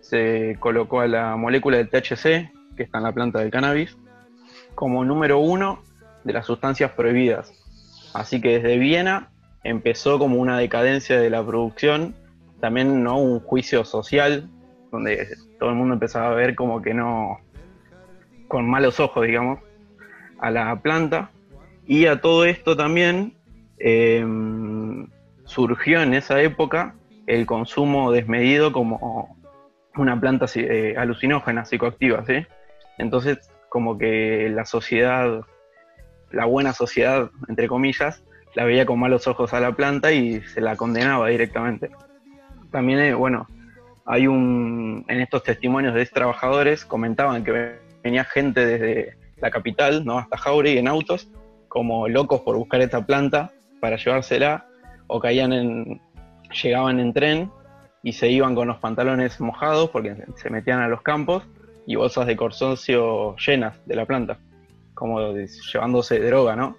[0.00, 3.98] se colocó a la molécula del THC, que está en la planta del cannabis,
[4.76, 5.82] como número uno
[6.24, 7.52] de las sustancias prohibidas.
[8.14, 9.30] Así que desde Viena
[9.62, 12.14] empezó como una decadencia de la producción,
[12.60, 14.48] también no un juicio social,
[14.90, 17.38] donde todo el mundo empezaba a ver como que no,
[18.48, 19.60] con malos ojos, digamos,
[20.40, 21.30] a la planta.
[21.86, 23.34] Y a todo esto también
[23.78, 24.24] eh,
[25.44, 26.94] surgió en esa época
[27.26, 29.36] el consumo desmedido como
[29.96, 32.46] una planta eh, alucinógena, psicoactiva, ¿sí?
[32.98, 35.42] Entonces, como que la sociedad,
[36.30, 38.22] la buena sociedad, entre comillas,
[38.54, 41.90] la veía con malos ojos a la planta y se la condenaba directamente.
[42.70, 43.46] También, eh, bueno,
[44.06, 50.18] hay un, en estos testimonios de trabajadores comentaban que venía gente desde la capital, ¿no?
[50.18, 51.30] Hasta Jauregui en autos,
[51.68, 54.66] como locos por buscar esta planta para llevársela,
[55.06, 56.00] o caían en,
[56.62, 57.50] llegaban en tren
[58.02, 61.44] y se iban con los pantalones mojados porque se metían a los campos
[61.86, 64.38] y bolsas de consorcio llenas de la planta,
[65.00, 66.76] como de- llevándose droga, ¿no?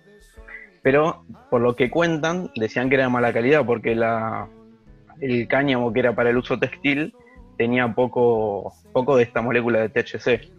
[0.83, 4.47] Pero por lo que cuentan, decían que era de mala calidad porque la,
[5.19, 7.13] el cáñamo que era para el uso textil
[7.57, 10.49] tenía poco, poco de esta molécula de THC.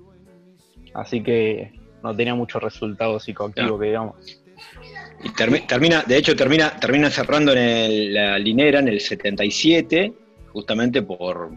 [0.94, 4.16] Así que no tenía mucho resultado psicoactivo, que digamos.
[5.24, 10.12] Y termi- termina, de hecho, termina, termina cerrando en el- la linera en el 77,
[10.52, 11.50] justamente por,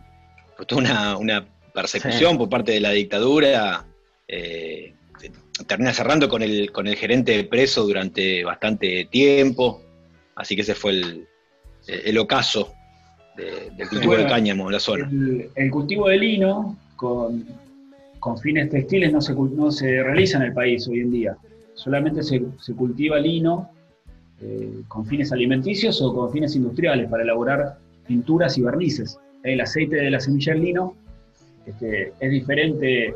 [0.55, 2.37] por toda una, una persecución Sí.
[2.37, 3.85] por parte de la dictadura.
[4.27, 4.94] eh,
[5.67, 9.81] termina cerrando con el, con el gerente preso durante bastante tiempo.
[10.35, 11.27] Así que ese fue el,
[11.87, 12.73] el ocaso
[13.37, 15.09] de- del cultivo Bueno, del cáñamo en la zona.
[15.09, 17.45] El, el cultivo de lino con,
[18.19, 21.37] con fines textiles no se, no se realiza en el país hoy en día.
[21.73, 23.69] Solamente se, se cultiva lino
[24.41, 27.77] eh, con fines alimenticios o con fines industriales para elaborar
[28.07, 29.17] pinturas y barnices.
[29.43, 30.95] El aceite de la semilla del lino
[31.65, 33.13] este, es diferente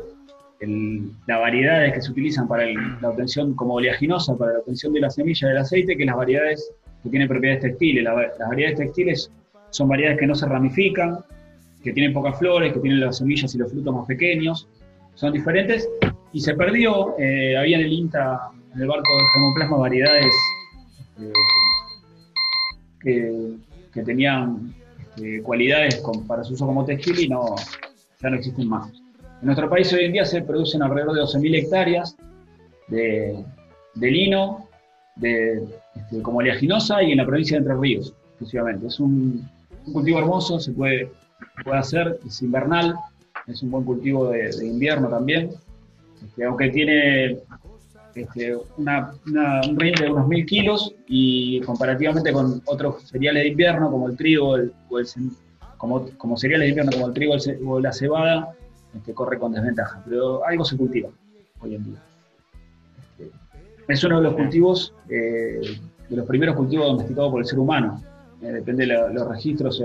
[0.60, 2.66] las variedades que se utilizan para
[3.00, 6.70] la obtención como oleaginosa, para la obtención de la semilla del aceite, que las variedades
[7.02, 8.04] que tienen propiedades textiles.
[8.04, 9.30] Las variedades textiles
[9.70, 11.18] son variedades que no se ramifican,
[11.82, 14.68] que tienen pocas flores, que tienen las semillas y los frutos más pequeños,
[15.14, 15.88] son diferentes,
[16.32, 20.32] y se perdió, eh, había en el INTA, en el barco de germoplasma, variedades
[23.04, 23.56] eh,
[23.92, 27.56] que, tenían este, cualidades para su uso como textil y no,
[28.22, 28.90] ya no existen más.
[29.40, 32.16] En nuestro país hoy en día se producen alrededor de 12.000 hectáreas
[32.88, 33.42] de,
[33.94, 34.68] lino,
[35.16, 35.64] de,
[35.94, 38.88] este, como oleaginosa y en la provincia de Entre Ríos, exclusivamente.
[38.88, 39.48] Es un,
[39.94, 41.10] cultivo hermoso, se puede,
[41.64, 42.94] puede hacer, es invernal,
[43.46, 45.50] es un buen cultivo de, invierno también,
[46.22, 47.38] este, aunque tiene
[48.14, 54.06] este, un rinde de unos 1.000 kilos y comparativamente con otros cereales de invierno como
[54.06, 54.72] el trigo o el
[55.78, 57.34] como, como cereales de invierno como el trigo
[57.66, 58.54] o la cebada,
[59.14, 61.10] corre con desventaja, pero algo se cultiva
[61.60, 62.02] hoy en día.
[63.18, 63.30] Este,
[63.88, 65.60] es uno de los cultivos, eh,
[66.08, 68.02] de los primeros cultivos domesticados por el ser humano.
[68.42, 69.82] Eh, depende de los registros,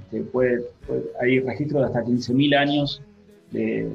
[0.00, 3.02] este, puede- puede- hay registros de hasta 15.000 años
[3.50, 3.92] de,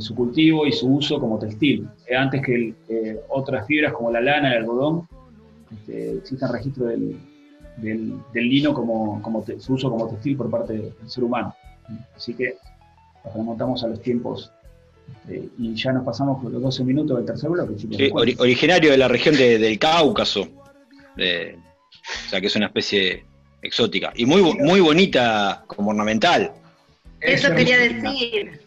[0.00, 1.88] su cultivo y su uso como textil.
[2.08, 2.74] Eh, antes que
[3.28, 5.08] otras fibras como la lana, el algodón,
[5.72, 7.16] este, existen registros del,
[8.34, 9.22] lino como,
[9.58, 11.54] su uso como textil por parte del ser humano.
[12.16, 12.56] Así que
[13.34, 14.50] remontamos a los tiempos
[15.24, 17.76] este, y ya nos pasamos por los 12 minutos del tercer bloque.
[17.76, 17.96] chicos.
[17.96, 20.48] Sí, ori- originario de la región de- del Cáucaso,
[21.16, 21.56] eh,
[22.26, 23.24] o sea que es una especie
[23.62, 26.52] exótica y muy, muy bonita como ornamental.
[27.20, 28.60] Eso Es quería decir.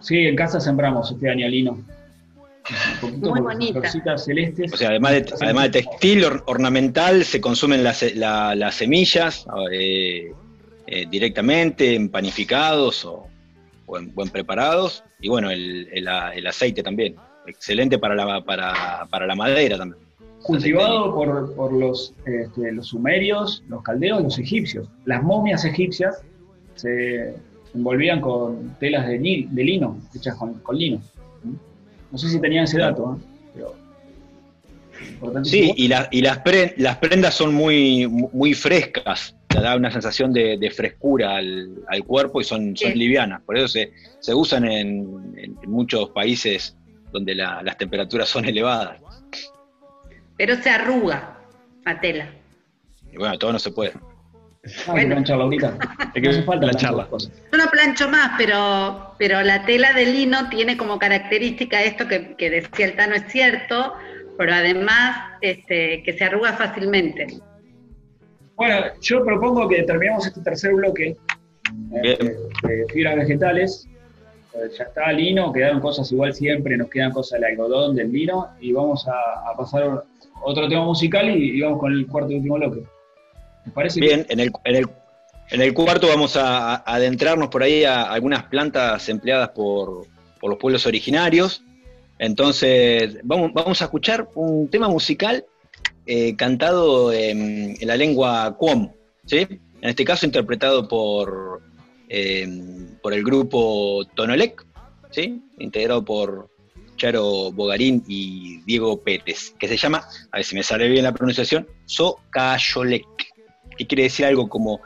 [0.00, 1.72] Sí, en casa sembramos este año lino.
[1.72, 3.80] Un poquito Muy bonita.
[4.18, 4.72] celestes.
[4.72, 9.46] O sea, además de, además de textil, or- ornamental, se consumen las, la- las semillas
[9.70, 10.32] eh,
[10.86, 13.28] eh, directamente, en panificados o,
[13.86, 15.04] o en, o en preparados.
[15.20, 17.16] Y bueno, el, el el aceite también.
[17.46, 20.02] Excelente para la, para, para la madera también.
[20.42, 24.88] cultivado por, por los, este, los sumerios, los caldeos, los egipcios.
[25.04, 26.22] Las momias egipcias
[26.74, 27.34] se
[27.74, 31.00] envolvían con telas de, li- de lino, hechas con, con lino.
[32.10, 33.24] No sé si tenían ese dato, ¿eh?
[33.54, 33.84] pero.
[35.44, 40.32] Sí, y, la- y las, pre- las prendas son muy, muy frescas, da una sensación
[40.32, 42.98] de, de frescura al, al cuerpo y son, son Sí.
[42.98, 43.42] livianas.
[43.42, 46.76] Por eso se, se usan en, en muchos países
[47.12, 48.98] donde la- las temperaturas son elevadas.
[50.36, 51.38] Pero se arruga
[51.84, 52.28] la tela.
[53.12, 53.92] Y bueno, todo no se puede.
[53.92, 53.98] Que.
[54.88, 55.48] Hay que plancharla.
[56.70, 57.32] tantas cosas.
[57.52, 62.34] Yo no plancho más, pero, pero la tela de lino tiene como característica esto que,
[62.36, 63.92] que decía el Tano es cierto,
[64.38, 67.26] pero además este, que se arruga fácilmente.
[68.56, 71.16] Bueno, yo propongo que terminemos este tercer bloque
[71.94, 72.18] eh,
[72.62, 73.88] de, de fibras vegetales.
[74.54, 78.48] Eh, Ya está lino, quedaron cosas igual siempre, nos quedan cosas del algodón, del vino,
[78.60, 80.04] y vamos a, a pasar
[80.42, 82.84] otro tema musical y, y vamos con el cuarto y último bloque.
[83.64, 84.00] ¿Les parece?
[84.00, 84.86] Bien, en el, en el,
[85.50, 90.06] en el cuarto vamos a, a adentrarnos por ahí a algunas plantas empleadas por,
[90.40, 91.62] por los pueblos originarios.
[92.18, 95.44] Entonces, vamos, vamos a escuchar un tema musical
[96.06, 98.92] eh, cantado en, la lengua Cuom,
[99.26, 99.46] ¿sí?
[99.80, 101.62] En este caso interpretado por,
[102.08, 102.48] eh,
[103.02, 104.66] por el grupo Tonolec,
[105.10, 105.42] ¿sí?
[105.58, 106.50] Integrado por
[106.96, 111.12] Charo Bogarín y Diego Pérez, que se llama, a ver si me sale bien la
[111.12, 113.06] pronunciación, Socayolec,
[113.76, 114.80] que quiere decir algo como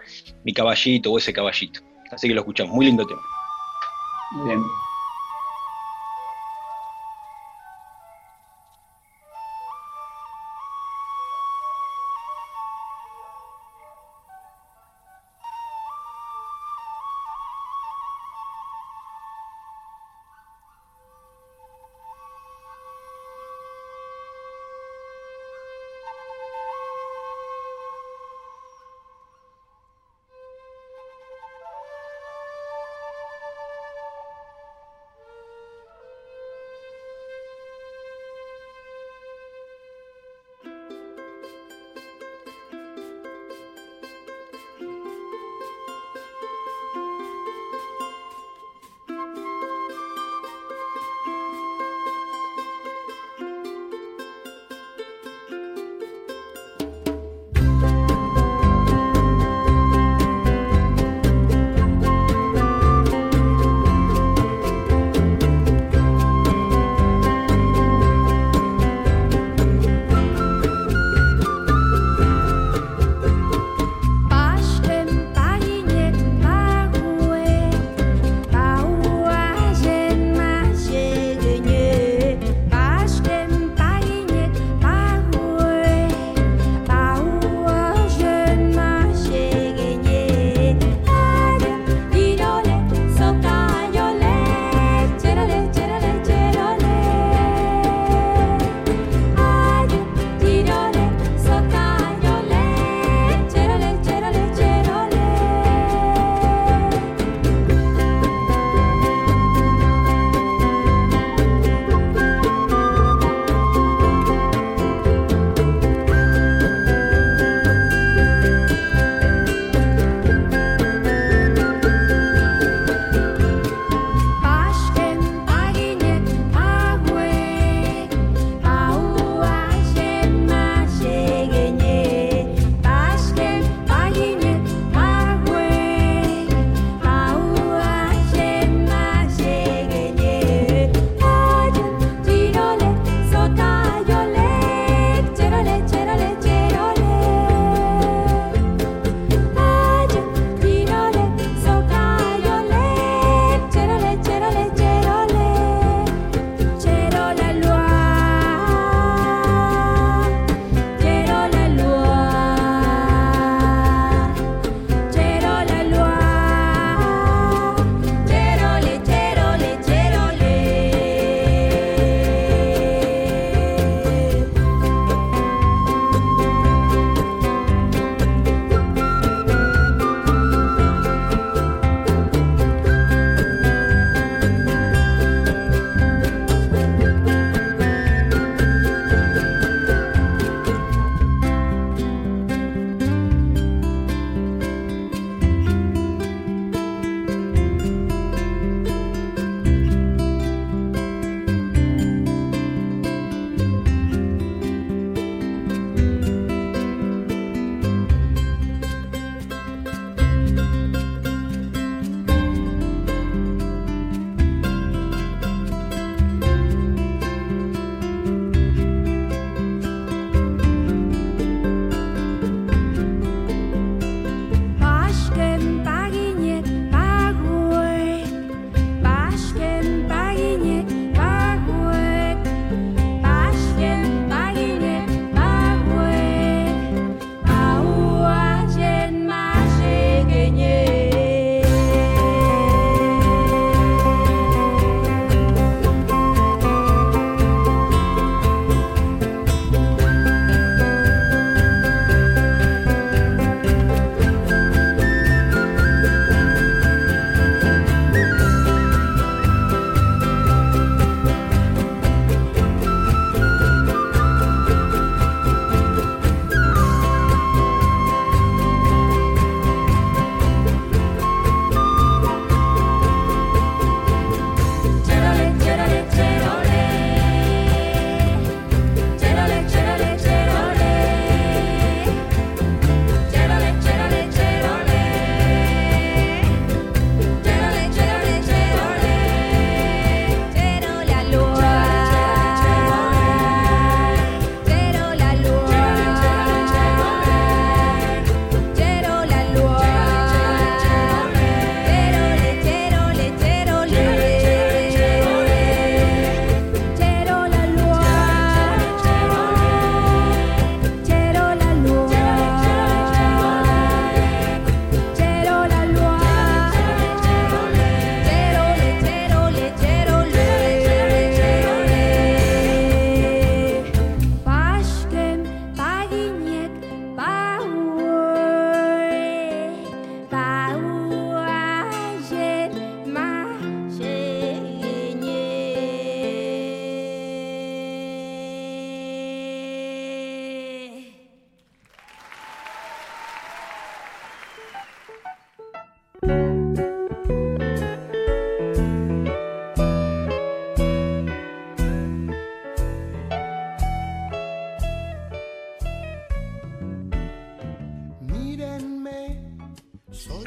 [0.44, 1.80] mi caballito o ese caballito.
[2.10, 3.20] Así que lo escuchamos, muy lindo tema.
[4.44, 4.60] Bien.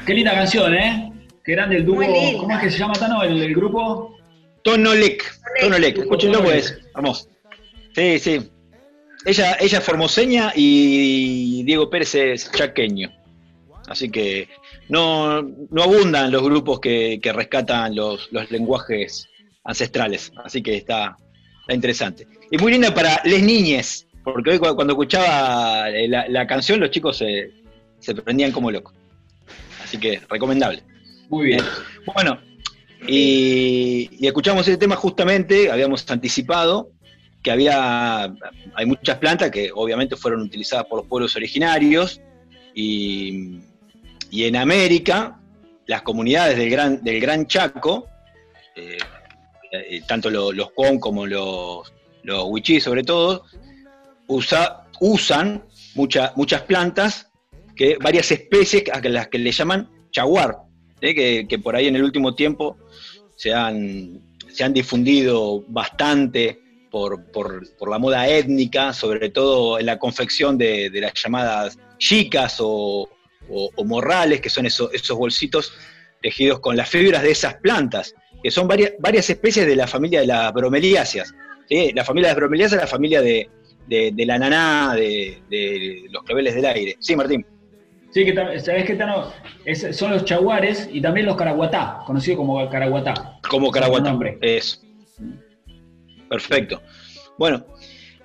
[0.06, 1.12] Qué linda canción, ¿eh?
[1.44, 2.02] Qué grande el dúo.
[2.38, 4.16] ¿Cómo es que se llama, Tano, el, el grupo?
[4.62, 5.24] Tonolec,
[5.60, 7.28] Tonolec, escúchenlo pues, vamos.
[7.94, 8.48] Sí, sí.
[9.24, 13.10] Ella, ella es formoseña y Diego Pérez es chaqueño.
[13.88, 14.48] Así que
[14.88, 19.28] no, no abundan los grupos que, que rescatan los, los lenguajes
[19.64, 20.32] ancestrales.
[20.44, 21.16] Así que está,
[21.62, 22.26] está interesante.
[22.50, 26.90] Y muy linda para les niñes, porque hoy cu- cuando escuchaba la, la canción los
[26.90, 27.50] chicos se,
[27.98, 28.94] se prendían como locos.
[29.92, 30.82] Así que recomendable.
[31.28, 31.60] Muy bien.
[32.14, 32.38] Bueno,
[33.06, 36.88] y, y escuchamos ese tema justamente, habíamos anticipado
[37.42, 38.22] que había,
[38.74, 42.22] hay muchas plantas que obviamente fueron utilizadas por los pueblos originarios
[42.74, 43.58] y,
[44.30, 45.38] y en América
[45.86, 48.06] las comunidades del Gran, del gran Chaco,
[48.74, 48.96] eh,
[49.72, 53.44] eh, tanto lo- los Con como los, los Wichí sobre todo,
[54.26, 55.64] usa- usan
[55.96, 57.28] mucha- muchas plantas,
[57.76, 60.56] que, varias especies a las que le llaman chaguar,
[61.00, 61.14] ¿eh?
[61.14, 62.76] que, que por ahí en el último tiempo
[63.36, 64.20] se han,
[64.50, 66.60] se han difundido bastante
[66.90, 71.78] por, por- por la moda étnica, sobre todo en la confección de, de las llamadas
[71.98, 73.08] chicas o,
[73.48, 75.72] o- morrales, que son esos, esos bolsitos
[76.20, 80.20] tejidos con las fibras de esas plantas, que son varias, varias especies de la familia
[80.20, 81.34] de las bromeliáceas.
[81.94, 83.48] La familia de las bromeliáceas es la familia de,
[83.88, 86.96] de- de la naná, de, de los claveles del aire.
[87.00, 87.46] Sí, Martín.
[88.12, 89.32] Sí, que sabés que Tano,
[89.64, 93.38] Es- son los chaguares y también los caraguatá, conocidos como caraguatá.
[93.48, 94.10] Como Caraguatá.
[94.40, 94.78] Eso.
[96.28, 96.80] Perfecto.
[97.38, 97.64] Bueno,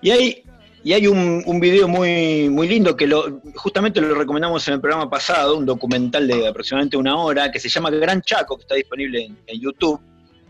[0.01, 0.43] y hay,
[0.83, 4.81] y hay un, un video muy, muy lindo que lo, justamente lo recomendamos en el
[4.81, 8.75] programa pasado, un documental de aproximadamente una hora, que se llama Gran Chaco, que está
[8.75, 9.99] disponible en, en YouTube,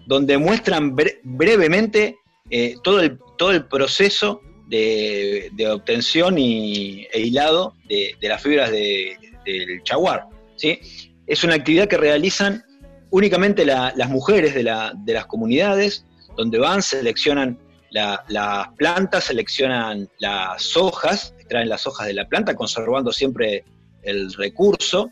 [0.05, 2.17] donde muestran bre- brevemente
[2.49, 8.41] eh, todo, el, todo el proceso de, de obtención y, e hilado de, de las
[8.41, 9.15] fibras de-
[9.53, 10.25] del chaguar.
[10.55, 10.79] ¿sí?
[11.25, 12.63] Es una actividad que realizan
[13.09, 17.57] únicamente la- las mujeres de, la- de las comunidades, donde van, seleccionan
[17.91, 23.63] la- las plantas, seleccionan las hojas, extraen las hojas de la planta, conservando siempre
[24.03, 25.09] el recurso.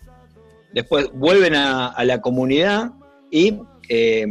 [0.73, 2.91] Después vuelven a, la comunidad
[3.31, 3.57] y
[3.88, 4.25] eh,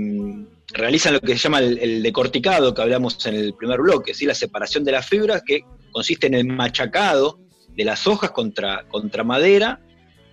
[0.75, 4.27] realizan lo que se llama el, decorticado que hablamos en el primer bloque, ¿sí?
[4.27, 7.39] la separación de las fibras, que consiste en el machacado
[7.69, 9.81] de las hojas contra madera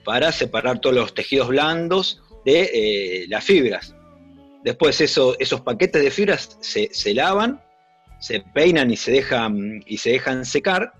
[0.04, 3.96] para separar todos los tejidos blandos de eh, las fibras.
[4.64, 7.62] Después eso- esos paquetes de fibras se, se lavan,
[8.20, 10.94] se peinan y se dejan, y se dejan secar,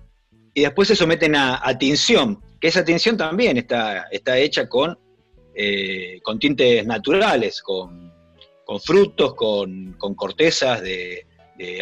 [0.54, 4.98] y después se someten a, a tinción, que esa tinción también está, está hecha con,
[5.54, 8.12] eh, con tintes naturales, con,
[8.64, 11.26] con frutos, con, con cortezas de,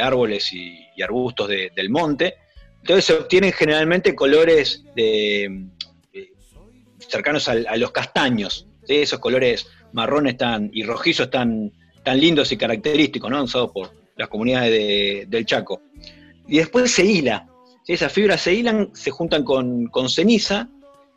[0.03, 2.35] árboles y, arbustos de- del monte.
[2.83, 5.69] Entonces se obtienen generalmente colores de,
[7.11, 11.73] cercanos a, los castaños, esos colores marrones tan, y rojizos tan,
[12.05, 13.43] tan lindos y característicos, ¿no?
[13.43, 15.83] usados por las comunidades de- del Chaco.
[16.49, 17.47] Y después se hila,
[17.87, 20.69] esas fibras se hilan, se juntan con, con ceniza,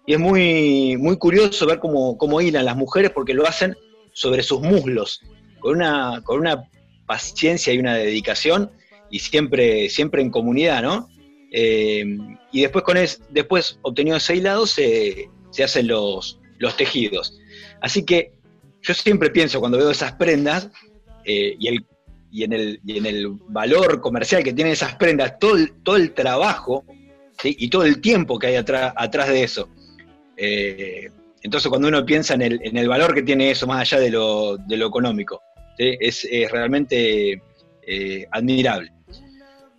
[0.05, 3.75] y es muy, muy curioso ver cómo, cómo hilan las mujeres porque lo hacen
[4.13, 5.21] sobre sus muslos,
[5.59, 6.69] con una, con una
[7.05, 8.71] paciencia y una dedicación,
[9.09, 11.07] y siempre, siempre en comunidad, ¿no?
[11.51, 12.03] Eh,
[12.51, 17.39] y después, con es, después obtenido ese hilado, se, se hacen los, los tejidos.
[17.79, 18.33] Así que
[18.81, 20.69] yo siempre pienso cuando veo esas prendas
[21.23, 21.85] eh, y, el,
[22.31, 25.95] y, en el, y en el valor comercial que tienen esas prendas, todo el, todo
[25.95, 26.83] el trabajo
[27.43, 29.69] y todo el tiempo que hay atrás, atrás de eso.
[30.37, 31.09] Eh,
[31.41, 34.09] entonces cuando uno piensa en el, en el valor que tiene eso, más allá de
[34.09, 35.41] lo, económico,
[35.77, 37.41] es, es realmente
[37.85, 38.91] eh, admirable.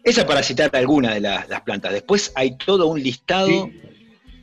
[0.05, 1.93] Esa para citar alguna de las, plantas.
[1.93, 3.71] Después hay todo un listado.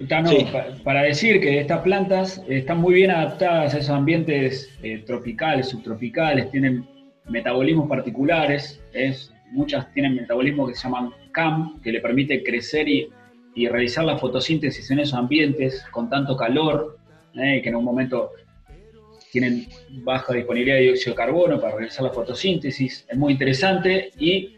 [0.08, 0.46] Tano, Sí.
[0.52, 5.70] pa- para decir que estas plantas están muy bien adaptadas a esos ambientes eh, tropicales,
[5.70, 6.86] subtropicales, tienen
[7.30, 13.08] metabolismos particulares, es, muchas tienen metabolismo que se llaman CAM, que le permite crecer y,
[13.56, 16.98] y realizar la fotosíntesis en esos ambientes con tanto calor,
[17.36, 18.32] eh, que en un momento
[19.32, 19.66] tienen
[20.04, 24.56] baja disponibilidad de dióxido de carbono para realizar la fotosíntesis, es muy interesante y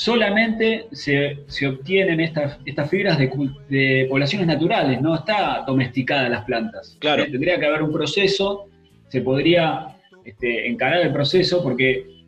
[0.00, 6.96] solamente se, se obtienen estas, estas fibras de, poblaciones naturales, no está domesticada las plantas.
[7.00, 7.22] Claro.
[7.22, 8.70] Eh, Tendría que haber un proceso,
[9.08, 9.88] se podría
[10.24, 12.24] este, encarar el proceso porque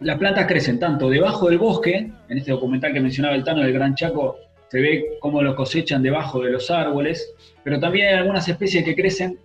[0.00, 3.72] las plantas crecen tanto debajo del bosque, en este documental que mencionaba el Tano del
[3.72, 4.36] Gran Chaco,
[4.66, 8.96] se ve cómo lo cosechan debajo de los árboles, pero también hay algunas especies que
[8.96, 9.38] crecen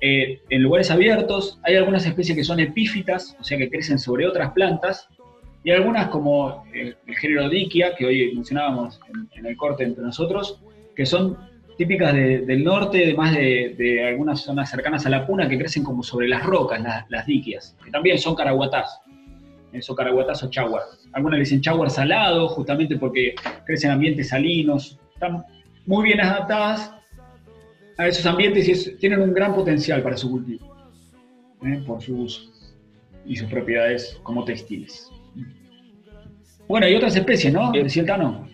[0.00, 4.24] eh, en lugares abiertos, hay algunas especies que son epífitas, o sea que crecen sobre
[4.24, 5.08] otras plantas,
[5.64, 9.00] y algunas como eh, el género Diquia, que hoy mencionábamos
[9.34, 10.60] en, el corte entre nosotros,
[10.96, 11.36] que son
[11.78, 15.82] típicas de- del norte, además de, de algunas zonas cercanas a la puna que crecen
[15.84, 19.00] como sobre las rocas, las, diquias, que también son caraguatás.
[19.72, 20.82] Eh, Son caraguatás o chaguar.
[21.14, 23.34] Algunas le dicen chaguar salado, justamente porque
[23.64, 24.98] crecen en ambientes salinos.
[25.14, 25.42] Están
[25.86, 26.94] muy bien adaptadas
[27.96, 30.76] a esos ambientes y tienen un gran potencial para su cultivo,
[31.64, 32.42] eh, por su uso
[33.24, 35.10] y sus propiedades como textiles.
[36.68, 37.72] Bueno, hay otras especies, ¿no?
[37.74, 38.48] El Tano.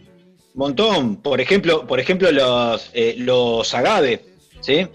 [0.55, 4.25] Montón, por ejemplo, por ejemplo los, eh, los agave,
[4.61, 4.87] ¿sí?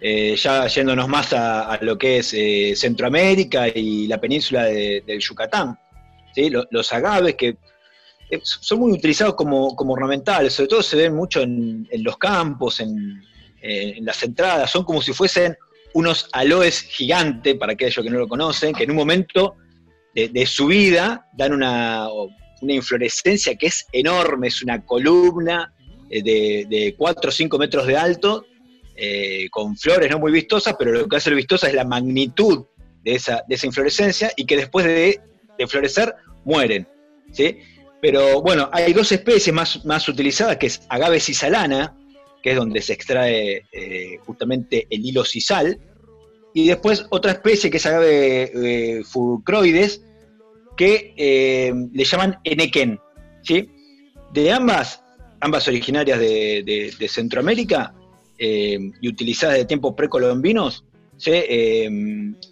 [0.00, 5.02] Eh, ya yéndonos más a, a lo que es eh, Centroamérica y la península de-
[5.06, 5.78] del Yucatán,
[6.34, 6.50] ¿sí?
[6.50, 7.56] Lo- Los, agaves que
[8.30, 12.16] eh, son muy utilizados como, como ornamentales, sobre todo se ven mucho en, en los
[12.18, 13.22] campos, en,
[13.62, 15.56] eh, en las entradas, son como si fuesen
[15.94, 19.54] unos aloes gigantes, para aquellos que no lo conocen, que en un momento
[20.14, 22.08] de, de su vida dan una,
[22.62, 25.72] una inflorescencia que es enorme, es una columna
[26.08, 28.46] eh, de, de 4 o 5 metros de alto,
[28.94, 32.66] eh, con flores no muy vistosas, pero lo que hace lo vistosa es la magnitud
[33.02, 35.20] de esa, inflorescencia y que después de,
[35.58, 36.14] de florecer
[36.44, 36.86] mueren.
[37.32, 37.58] ¿sí?
[38.00, 41.96] Pero bueno, hay dos especies más, más utilizadas, que es agave cisalana,
[42.42, 45.78] que es donde se extrae eh, justamente el hilo sisal,
[46.54, 50.02] y después otra especie que es agave eh, fulcroides,
[50.82, 52.98] que eh, le llaman enequén.
[53.42, 53.68] ¿sí?
[54.32, 55.00] De ambas,
[55.38, 57.94] ambas originarias de, Centroamérica
[58.36, 60.84] eh, y utilizadas de tiempos precolombinos,
[61.16, 61.90] se, eh,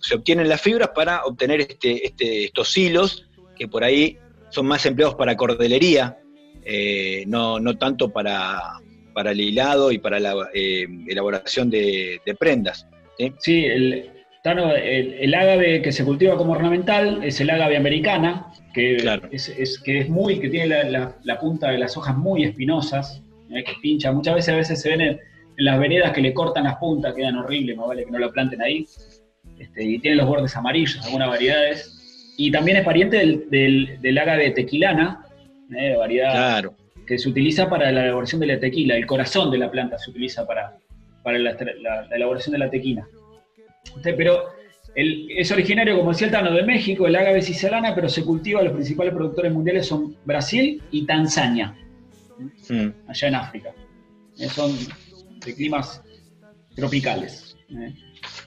[0.00, 3.26] se obtienen las fibras para obtener este, este- estos hilos
[3.58, 4.16] que por ahí
[4.50, 6.20] son más empleados para cordelería,
[6.64, 8.60] eh, no, no tanto para,
[9.12, 12.86] para el hilado y para la eh, elaboración de, de prendas.
[13.18, 13.32] ¿sí?
[13.40, 18.46] Sí, el, Tano, el, el ágave que se cultiva como ornamental es el ágave americana,
[18.72, 19.28] que, Claro.
[19.30, 22.44] es, es- que es muy, que tiene la, la- la punta de las hojas muy
[22.44, 24.12] espinosas, eh, que pincha.
[24.12, 25.08] Muchas veces a veces se ven en,
[25.58, 28.32] en las veredas que le cortan las puntas, quedan horribles, más vale que no lo
[28.32, 28.86] planten ahí.
[29.58, 32.34] Este, y tiene los bordes amarillos, algunas variedades.
[32.38, 35.22] Y también es pariente del, del, del ágave tequilana,
[35.76, 36.74] eh, variedad Claro.
[37.06, 38.96] que se utiliza para la elaboración de la tequila.
[38.96, 40.78] El corazón de la planta se utiliza para,
[41.22, 41.52] para la,
[41.82, 43.06] la- la elaboración de la tequila.
[44.02, 44.44] Pero
[44.94, 48.62] el- es originario, como decía el Tano, de México, el ágave cisalana, pero se cultiva,
[48.62, 51.74] los principales productores mundiales son Brasil y Tanzania,
[52.68, 52.88] Mm.
[53.08, 53.72] allá en África.
[54.38, 54.72] Eh, son
[55.44, 56.02] de climas
[56.74, 57.92] tropicales, eh,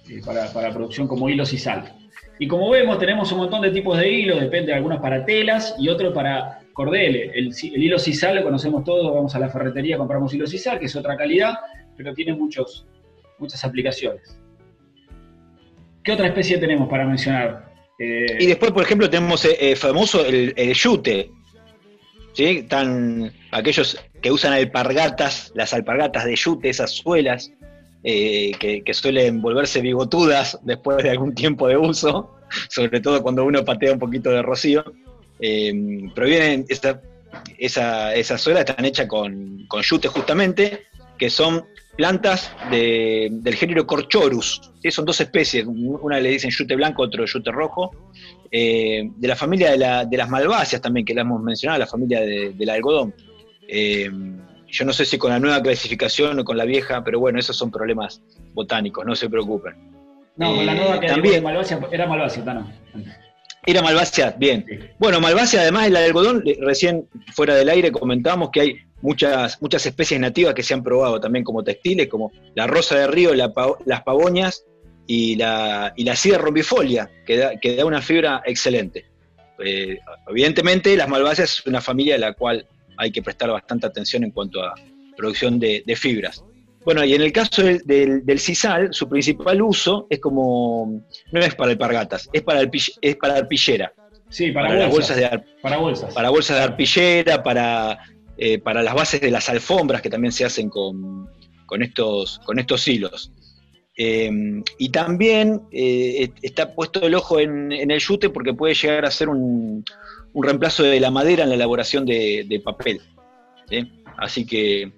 [0.09, 1.93] eh, para, para producción como hilos y sal.
[2.39, 5.87] Y como vemos, tenemos un montón de tipos de hilos, depende, algunos para telas y
[5.89, 7.31] otros para cordele.
[7.35, 10.79] El, ci- el hilo sisal lo conocemos todos, vamos a la ferretería, compramos hilo sisal,
[10.79, 11.53] que es otra calidad,
[11.95, 12.87] pero tiene muchos,
[13.37, 14.39] muchas aplicaciones.
[16.03, 17.71] ¿Qué otra especie tenemos para mencionar?
[17.97, 21.31] Eh, Y después, por ejemplo, tenemos eh, eh, famoso el, yute,
[22.33, 22.63] ¿sí?
[22.63, 27.51] Tan, aquellos que usan alpargatas, las alpargatas de yute, esas suelas,
[28.03, 32.35] eh, que, suelen volverse bigotudas después de algún tiempo de uso,
[32.69, 34.83] sobre todo cuando uno patea un poquito de rocío.
[36.15, 37.01] Provienen, esa,
[37.57, 40.85] esa, esas suelas están hechas con yute justamente,
[41.17, 44.61] que son plantas de- del género Corchorus.
[44.81, 44.91] ¿sí?
[44.91, 47.91] Son dos especies, una le dicen yute blanco, otro yute rojo,
[48.51, 51.87] eh, de la familia de, la- de las malváceas también, que la hemos mencionado, la
[51.87, 53.13] familia de- del algodón.
[53.67, 54.09] Eh,
[54.67, 57.55] yo no sé si con la nueva clasificación o con la vieja, pero bueno, esos
[57.55, 58.21] son problemas
[58.53, 59.75] botánicos, no se preocupen.
[60.35, 62.71] no, con la eh, nueva que también- Malvasia, era Malvasia, Tano.
[63.65, 64.65] Era malvácea, bien.
[64.67, 64.77] Sí.
[64.99, 70.19] Bueno, malvácea, además del algodón, recién fuera del aire comentábamos que hay muchas, muchas especies
[70.19, 73.53] nativas que se han probado también como textiles, como la rosa de río, la
[73.85, 74.65] las pavoñas
[75.05, 79.05] y la, y la sida rombifolia, que da, que da una fibra excelente.
[79.63, 82.65] Eh, evidentemente, las malváceas es una familia a la cual
[82.97, 84.73] hay que prestar bastante atención en cuanto a
[85.15, 86.43] producción de, de fibras.
[86.85, 91.39] Bueno, y en el caso del, del, del sisal, su principal uso es como, no
[91.39, 93.93] es para alpargatas, es para, alpi- es para arpillera,
[94.29, 95.15] Sí, para, para, las bolsas.
[95.17, 96.13] de, para bolsas.
[96.13, 97.99] para bolsas de arpillera, para,
[98.37, 101.29] eh, para las bases de las alfombras que también se hacen con,
[101.65, 103.31] con estos, con estos hilos.
[103.95, 104.31] Eh,
[104.79, 109.11] y también eh, está puesto el ojo en, en el yute porque puede llegar a
[109.11, 109.85] ser un,
[110.33, 113.01] un reemplazo de la madera en la elaboración de, de papel.
[113.69, 113.91] ¿sí?
[114.17, 114.91] Así que.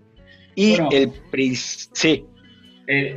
[0.55, 0.89] Y Bueno.
[0.91, 1.55] el.
[1.57, 2.25] Sí,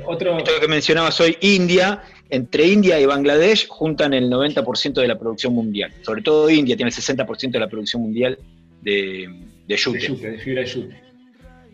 [0.06, 5.18] otro, esto que mencionabas hoy, India, entre India y Bangladesh juntan el 90% de la
[5.18, 5.92] producción mundial.
[6.02, 8.38] Sobre todo India tiene el 60% de la producción mundial
[8.82, 9.28] de,
[9.76, 10.30] de de yute.
[10.30, 10.96] de fibra de yute.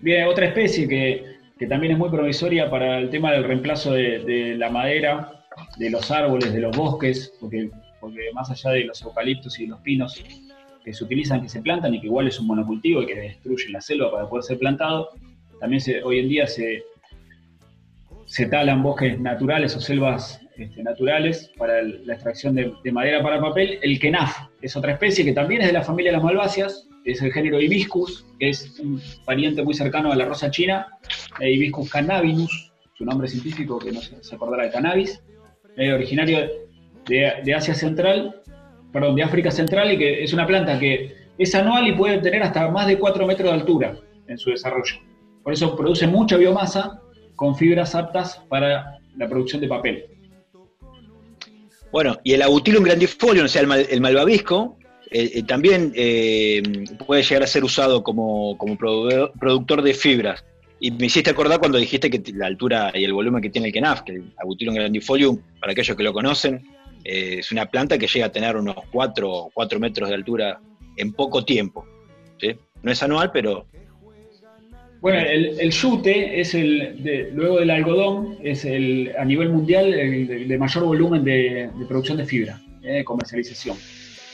[0.02, 1.24] Bien, otra especie que,
[1.58, 5.44] que también es muy provisoria para el tema del reemplazo de, de la madera,
[5.78, 9.80] de los árboles, de los bosques, porque, porque más allá de los eucaliptos y los
[9.80, 10.22] pinos
[10.84, 13.72] que se utilizan, que se plantan y que igual es un monocultivo y que destruyen
[13.72, 15.08] la selva para poder ser plantado,
[15.60, 16.82] también se- hoy en día se,
[18.26, 23.22] se talan bosques naturales o selvas este, naturales para el- la extracción de, de madera
[23.22, 23.78] para papel.
[23.82, 27.20] El kenaf es otra especie que también es de la familia de las malváceas, es
[27.22, 30.86] el género Hibiscus, que es un pariente muy cercano a la rosa china,
[31.40, 35.22] eh, Hibiscus cannabinus, su nombre científico que no se, se acordará de cannabis,
[35.76, 36.48] eh, originario
[37.06, 38.40] de, de Asia Central,
[38.92, 42.42] perdón, de África Central y que es una planta que es anual y puede tener
[42.42, 43.96] hasta más de 4 metros de altura
[44.28, 44.94] en su desarrollo.
[45.42, 47.00] Por eso produce mucha biomasa
[47.34, 50.04] con fibras aptas para la producción de papel.
[51.94, 54.76] Bueno, y el Abutilum grandifolium, o sea, el, mal- el malvavisco,
[55.12, 56.60] eh, eh, también eh,
[57.06, 60.44] puede llegar a ser usado como, como productor de fibras.
[60.80, 63.72] Y me hiciste acordar cuando dijiste que la altura y el volumen que tiene el
[63.72, 66.66] kenaf, que el Abutilum grandifolium, para aquellos que lo conocen,
[67.04, 70.60] es una planta que llega a tener unos 4, 4 metros de altura
[70.96, 71.86] en poco tiempo.
[72.82, 73.66] No es anual, pero
[75.04, 80.48] Bueno, el, el yute es el, luego del algodón, es el a nivel mundial el
[80.48, 83.76] de, mayor volumen de, producción de fibra, eh, de comercialización.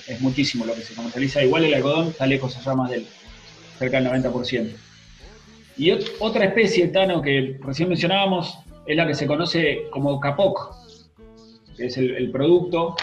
[0.06, 1.42] Es muchísimo lo que se comercializa.
[1.42, 3.04] Igual el algodón está lejos allá más del
[3.80, 4.70] cerca del 90%.
[5.76, 8.56] Y ot- otra especie, Tano, que recién mencionábamos,
[8.86, 10.72] es la que se conoce como capoc,
[11.76, 12.94] que es el producto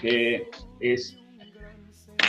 [0.00, 0.44] que
[0.80, 1.18] es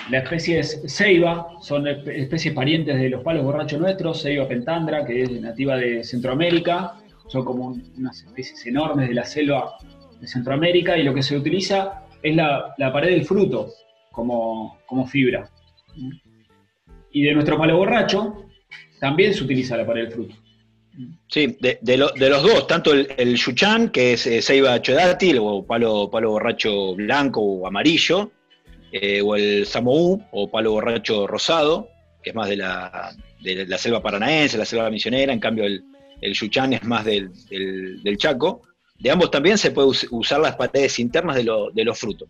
[0.10, 5.06] la especie es ceiba, son espe- especies parientes de los palos borrachos nuestros, ceiba pentandra,
[5.06, 6.94] que es nativa de Centroamérica,
[7.28, 9.76] son como un- unas especies enormes de la selva
[10.20, 13.70] de Centroamérica, y lo que se utiliza es la, la pared del fruto
[14.12, 15.50] como, como fibra.
[17.12, 18.46] Y de nuestro palo borracho
[19.00, 20.36] también se utiliza la pared del fruto.
[21.28, 24.80] Sí, de, de lo- de los dos, tanto el, el yuchán, que es eh, ceiba
[24.82, 28.32] chodátil o palo, palo borracho blanco o amarillo,
[28.94, 31.90] eh, o el samoú o palo borracho rosado,
[32.22, 33.12] que es más de la,
[33.42, 35.84] de la selva paranaense, la selva misionera, en cambio el,
[36.22, 38.62] el yuchán es más del, del- Chaco.
[39.00, 41.44] De ambos también se puede us- usar las paredes internas de,
[41.74, 42.30] de los frutos.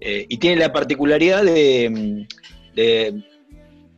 [0.00, 2.26] Eh, y tiene la particularidad de,
[2.74, 3.22] de-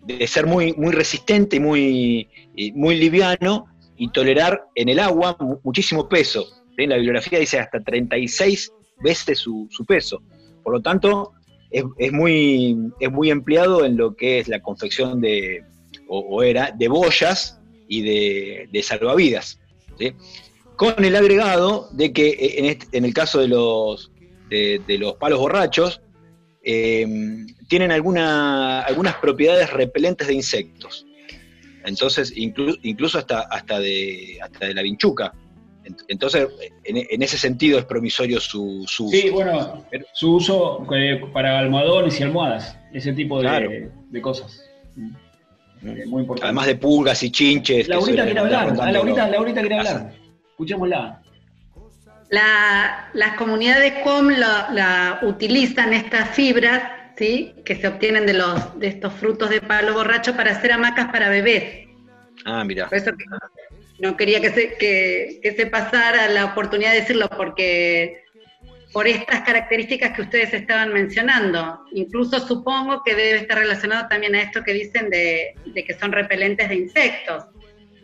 [0.05, 2.29] de ser muy, muy resistente y muy,
[2.75, 3.67] muy liviano
[3.97, 6.45] y tolerar en el agua mu- muchísimo peso.
[6.77, 6.87] ¿sí?
[6.87, 8.71] La bibliografía dice hasta 36
[9.01, 10.23] veces su, su peso.
[10.63, 11.33] Por lo tanto,
[11.71, 15.65] es, es muy, es muy empleado en lo que es la confección de,
[16.09, 19.61] o, era, de boyas y de, salvavidas.
[20.77, 24.13] Con el agregado de que eh, en, este- en el caso de los,
[24.49, 26.01] de, los palos borrachos,
[26.63, 27.07] eh,
[27.69, 31.05] tienen alguna, algunas propiedades repelentes de insectos.
[31.85, 35.33] Entonces, inclu- incluso hasta, hasta, de, hasta de la vinchuca.
[35.89, 36.49] Ent- Entonces,
[36.85, 39.17] en, en ese sentido es promisorio su, su uso.
[39.17, 43.71] Sí, bueno, su uso eh, para almohadones y almohadas, ese tipo de, Claro.
[44.11, 44.63] de cosas.
[44.97, 46.45] Eh, muy importante.
[46.47, 47.87] Además de pulgas y chinches.
[47.87, 50.13] que Laurita quiere hablar, ah, rondando Laurita, Laurita quiere hablar.
[50.51, 51.23] Escuchémosla.
[52.31, 56.83] La- las comunidades COM la, la utilizan estas fibras
[57.17, 57.55] ¿sí?
[57.65, 61.29] que se obtienen de, los, de estos frutos de palo borracho para hacer hamacas para
[61.31, 61.87] bebés.
[62.45, 62.89] Ah, mira.
[62.89, 63.25] Por eso que
[63.99, 68.23] no quería que se, que, se pasara la oportunidad de decirlo, porque
[68.93, 74.43] por estas características que ustedes estaban mencionando, incluso supongo que debe estar relacionado también a
[74.43, 77.45] esto que dicen de, de que son repelentes de insectos.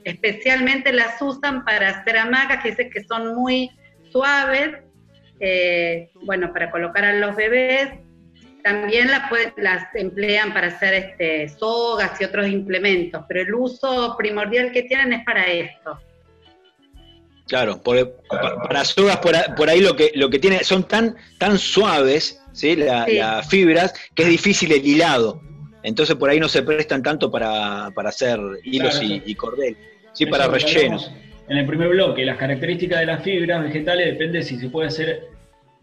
[0.04, 3.70] Especialmente las usan para hacer hamacas que dicen que son muy
[4.10, 4.76] suaves,
[5.40, 7.90] eh, bueno, para colocar a los bebés.
[8.64, 14.16] También las, puede- las emplean para hacer este, sogas y otros implementos, pero el uso
[14.16, 16.00] primordial que tienen es para esto.
[17.46, 21.14] Claro, por- pa- para sogas por, por ahí lo que, lo que tiene, son tan,
[21.38, 22.74] tan suaves, ¿sí?
[22.74, 23.16] La- Sí.
[23.18, 25.42] las fibras, que es difícil el hilado.
[25.82, 29.76] Entonces por ahí no se prestan tanto para, para hacer hilos Claro, y, y cordel,
[30.14, 31.12] sí Eso para rellenos.
[31.46, 35.28] En el primer bloque, las características de las fibras vegetales depende si se puede hacer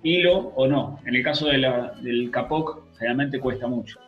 [0.04, 1.00] hilo o no.
[1.06, 4.00] En el caso del capoc, generalmente cuesta mucho.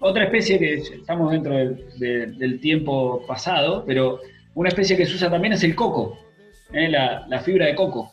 [0.00, 4.20] Otra especie que estamos dentro de- de- del tiempo pasado, pero
[4.54, 6.18] una especie que se usa también es el coco,
[6.72, 6.88] ¿eh?
[6.88, 8.12] la, fibra de coco.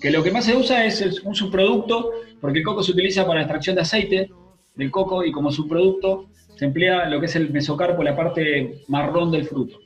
[0.00, 3.36] Que lo que más se usa es un subproducto, porque el coco se utiliza para
[3.40, 4.30] la extracción de aceite
[4.74, 6.26] del coco y como subproducto
[6.56, 9.78] se emplea lo que es el mesocarpo, la parte marrón del fruto.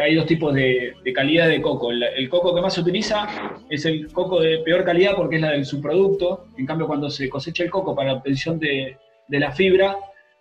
[0.00, 1.90] Hay dos tipos de, de calidad de coco.
[1.90, 3.26] El, el coco que más se utiliza
[3.68, 6.46] es el coco de peor calidad porque es la del subproducto.
[6.56, 8.96] En cambio, cuando se cosecha el coco para la obtención de,
[9.28, 9.96] de la fibra,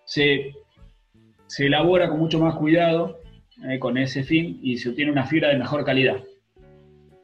[0.06, 0.54] se,
[1.48, 3.20] se elabora con mucho más cuidado
[3.68, 6.18] eh, con ese fin y se obtiene una fibra de mejor calidad.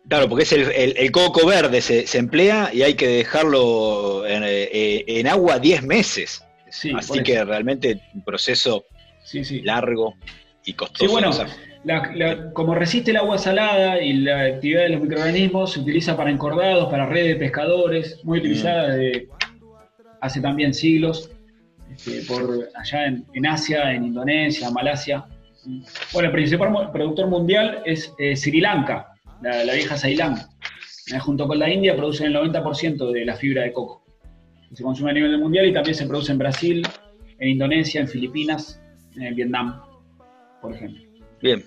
[0.09, 4.25] Claro, porque es el, el- el coco verde, se, se emplea y hay que dejarlo
[4.25, 6.43] en, eh, en agua 10 meses.
[6.69, 8.85] Sí, Así que realmente un proceso
[9.23, 9.61] Sí, sí.
[9.61, 10.15] largo.
[10.65, 11.05] y costoso.
[11.05, 11.31] Sí, bueno.
[11.83, 16.15] La- la- como resiste el agua salada y la actividad de los microorganismos, se utiliza
[16.17, 19.27] para encordados, para redes de pescadores, muy utilizada desde
[20.21, 21.31] hace también siglos,
[21.91, 25.25] este, por allá en, en Asia, en Indonesia, Malasia.
[26.13, 30.35] Bueno, el principal productor mundial es eh, Sri Lanka, la, la vieja Ceilán.
[31.13, 34.03] Eh, junto con la India producen el 90% de la fibra de coco.
[34.73, 36.85] Se consume a nivel mundial y también se produce en Brasil,
[37.39, 38.81] en Indonesia, en Filipinas,
[39.15, 39.81] en Vietnam,
[40.61, 41.06] por ejemplo.
[41.41, 41.63] Bien.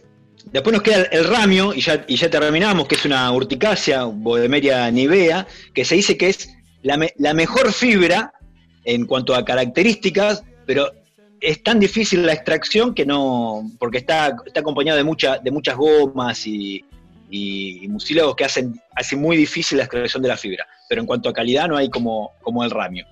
[0.53, 4.91] Después nos queda el ramio, y ya, y ya terminamos, que es una urticácea, Bodemeria
[4.91, 6.49] nivea, que se dice que es
[6.83, 8.33] la, me- la mejor fibra
[8.85, 10.91] en cuanto a características, pero
[11.41, 15.77] es tan difícil la extracción que no, porque está, está acompañado de, mucha, de muchas
[15.77, 16.85] gomas y,
[17.31, 20.67] y, mucílagos que hacen, hacen muy difícil la extracción de la fibra.
[20.89, 23.07] Pero en cuanto a calidad no hay como, como el ramio.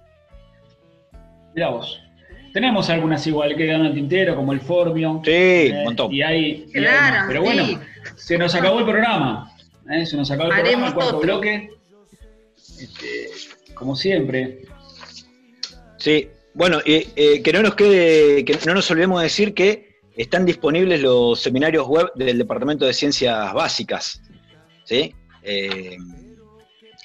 [1.55, 2.01] Mirá vos.
[2.53, 5.21] Tenemos algunas igual que dan al tintero, como el Formio.
[5.25, 6.13] Sí, eh, un montón.
[6.13, 7.27] Y hay, y hay Claro, más.
[7.29, 7.47] Pero sí.
[7.47, 7.81] bueno,
[8.17, 9.53] se nos acabó el programa.
[9.91, 10.07] ¿eh?
[10.07, 11.27] Se nos acabó el programa, el cuarto otro.
[11.27, 11.71] bloque.
[12.81, 13.29] Este,
[13.75, 14.63] como siempre.
[15.99, 19.99] Sí, bueno, eh, eh, que no nos quede, que no nos olvidemos de decir que
[20.17, 24.21] están disponibles los seminarios web del Departamento de Ciencias Básicas,
[24.85, 25.15] ¿sí?
[25.43, 25.97] Eh,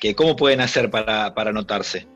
[0.02, 2.08] que cómo pueden hacer para, para anotarse.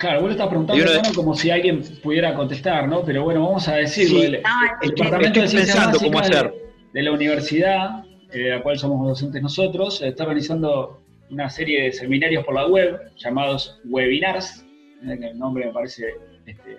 [0.00, 3.02] Claro, vos lo estás preguntando de- como si alguien pudiera contestar, ¿no?
[3.04, 4.20] Pero bueno, vamos a decirlo.
[4.20, 4.26] Sí.
[4.26, 6.50] El, Estoy, Departamento estoy de Ciencias pensando cómo hacer.
[6.50, 6.60] De,
[6.94, 11.92] de la universidad, eh, de la cual somos docentes nosotros, está organizando una serie de
[11.92, 14.64] seminarios por la web llamados webinars,
[15.06, 16.14] eh, que el nombre me parece
[16.46, 16.78] este,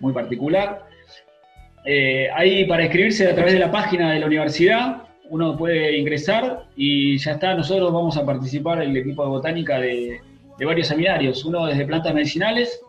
[0.00, 0.86] muy particular.
[1.84, 6.64] Eh, ahí para inscribirse a través de la página de la universidad, uno puede ingresar
[6.76, 10.22] y ya está, nosotros vamos a participar, el equipo de botánica, de,
[10.58, 12.80] de varios seminarios, uno desde plantas medicinales,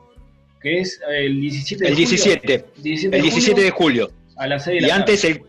[0.61, 2.09] que es el 17 de El julio.
[2.09, 4.19] 17, 17 el 17 de julio, julio.
[4.37, 5.01] a las 6 de la Y tarde.
[5.01, 5.41] antes, el,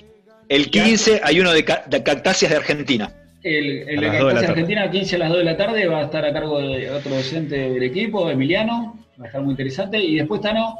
[0.48, 3.16] el 15, hay uno de, ca- de cactáceas de Argentina.
[3.42, 4.46] El, de dos de la tarde.
[4.48, 7.14] Argentina, 15 a las 2 de la tarde, va a estar a cargo de otro
[7.14, 9.98] docente del equipo, Emiliano, va a estar muy interesante.
[9.98, 10.76] Y después, Tano,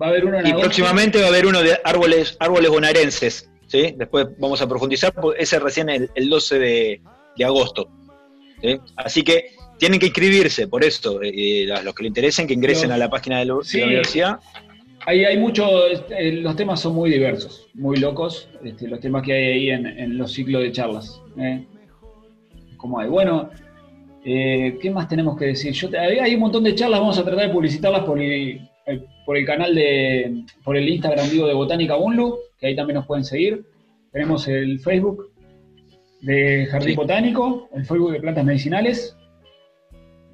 [0.00, 0.66] va a haber uno en Y agosto.
[0.68, 3.48] próximamente va a haber uno de árboles, árboles bonaerenses.
[3.66, 3.94] ¿sí?
[3.96, 7.00] Después vamos a profundizar, porque ese recién el, el 12 de,
[7.38, 7.88] de agosto.
[8.62, 8.78] ¿sí?
[8.96, 9.46] Así que
[9.82, 13.10] tienen que inscribirse, por eso, eh, a los que le interesen, que ingresen a la
[13.10, 13.78] página de, la- de Sí.
[13.80, 14.38] la universidad.
[15.06, 19.32] Hay, hay mucho, este, los temas son muy diversos, muy locos, este, los temas que
[19.32, 21.20] hay ahí en, en los ciclos de charlas.
[21.36, 21.64] ¿eh?
[22.76, 23.08] Como hay.
[23.08, 23.50] Bueno,
[24.24, 25.72] eh, ¿qué más tenemos que decir?
[25.72, 29.36] Yo hay, un montón de charlas, vamos a tratar de publicitarlas por el, el- por
[29.36, 33.24] el canal de, por el Instagram vivo de Botánica Unlu, que ahí también nos pueden
[33.24, 33.64] seguir.
[34.12, 35.32] Tenemos el Facebook
[36.20, 36.94] de Jardín Sí.
[36.96, 39.16] Botánico, el Facebook de Plantas Medicinales,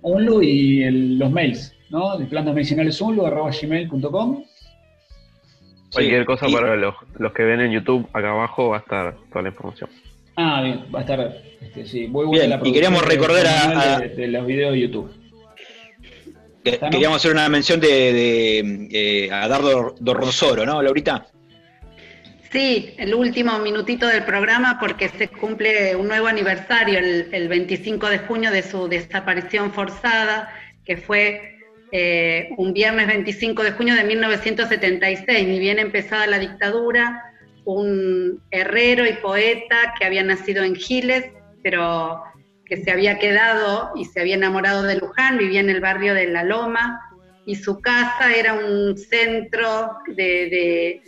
[0.02, 2.16] Unlu y el- los mails, ¿no?
[2.18, 4.44] De plantasmedicinalesunlu.gmail.com
[5.92, 6.26] Cualquier Sí.
[6.26, 9.42] cosa Y- para los, los que ven en YouTube, acá abajo va a estar toda
[9.42, 9.88] la información.
[10.36, 13.98] Ah, bien, va a estar, este, sí, buena Bien, la y queríamos de- recordar a-
[14.00, 15.10] de, de los videos de YouTube.
[16.62, 21.26] Queríamos hacer una mención de, de, eh, a Dardo Dorronsoro, ¿no, Laurita?
[22.50, 28.08] Sí, el último minutito del programa porque se cumple un nuevo aniversario, el, el 25
[28.08, 30.48] de junio, de su desaparición forzada,
[30.84, 31.58] que fue
[31.92, 37.22] eh, un viernes 25 de junio de 1976, ni bien empezada la dictadura,
[37.66, 41.26] un herrero y poeta que había nacido en Giles,
[41.62, 42.22] pero
[42.64, 46.26] que se había quedado y se había enamorado de Luján, vivía en el barrio de
[46.28, 46.98] La Loma,
[47.44, 51.02] y su casa era un centro de, de-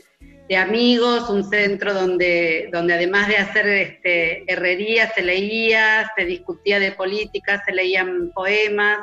[0.51, 6.81] de amigos, un centro donde, donde además de hacer este, herrería, se leía, se discutía
[6.81, 8.99] de política, se leían poemas.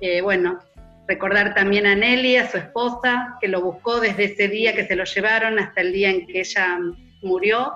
[0.00, 0.60] Eh, bueno,
[1.06, 4.96] recordar también a Nelly, a su esposa, que lo buscó desde ese día que se
[4.96, 6.78] lo llevaron hasta el día en que ella
[7.20, 7.74] murió.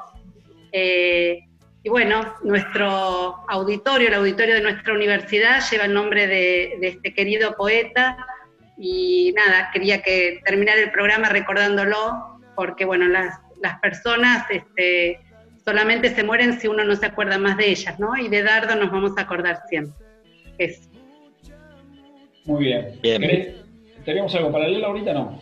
[0.72, 1.40] Eh,
[1.82, 7.12] y bueno, nuestro auditorio, el auditorio de nuestra universidad, lleva el nombre de, de este
[7.12, 8.16] querido poeta.
[8.78, 15.20] Y nada, quería que terminar el programa recordándolo, porque bueno, las, las personas este,
[15.64, 18.16] solamente se mueren si uno no se acuerda más de ellas, ¿no?
[18.16, 19.94] Y de Dardo nos vamos a acordar siempre.
[20.58, 20.88] Eso.
[22.46, 22.98] Muy bien.
[23.02, 23.22] Bien.
[23.22, 23.54] ¿Querés-
[24.04, 25.12] ¿Teníamos algo para leer ahorita?
[25.12, 25.40] No.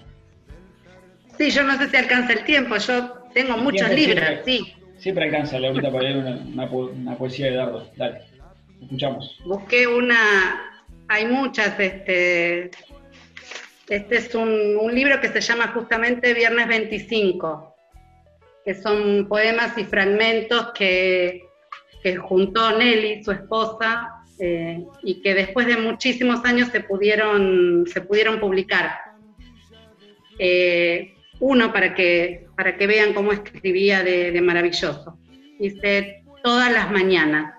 [1.39, 4.45] Sí, yo no sé si alcanza el tiempo, yo tengo muchos tiempo libros, siempre.
[4.45, 4.74] sí.
[4.99, 7.91] Siempre alcanza ahorita para leer una, una po- una poesía de Dardo.
[7.97, 8.20] Dale,
[8.81, 9.39] escuchamos.
[9.45, 10.16] Busqué una,
[11.09, 12.70] hay muchas, este,
[13.89, 17.74] este es un, libro que se llama justamente Viernes 25,
[18.65, 21.44] que son poemas y fragmentos que,
[22.02, 28.01] que juntó Nelly, su esposa, eh, y que después de muchísimos años se pudieron, se
[28.01, 28.98] pudieron publicar.
[30.39, 35.19] Eh, uno para que, para que vean cómo escribía de, de maravilloso.
[35.59, 37.55] Dice, todas las mañanas,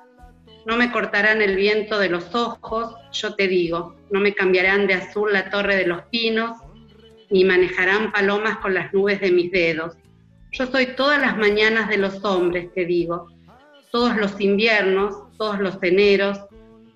[0.65, 4.93] no me cortarán el viento de los ojos, yo te digo, no me cambiarán de
[4.95, 6.57] azul la torre de los pinos,
[7.29, 9.97] ni manejarán palomas con las nubes de mis dedos.
[10.51, 13.27] Yo soy todas las mañanas de los hombres, te digo,
[13.91, 16.39] todos los inviernos, todos los eneros,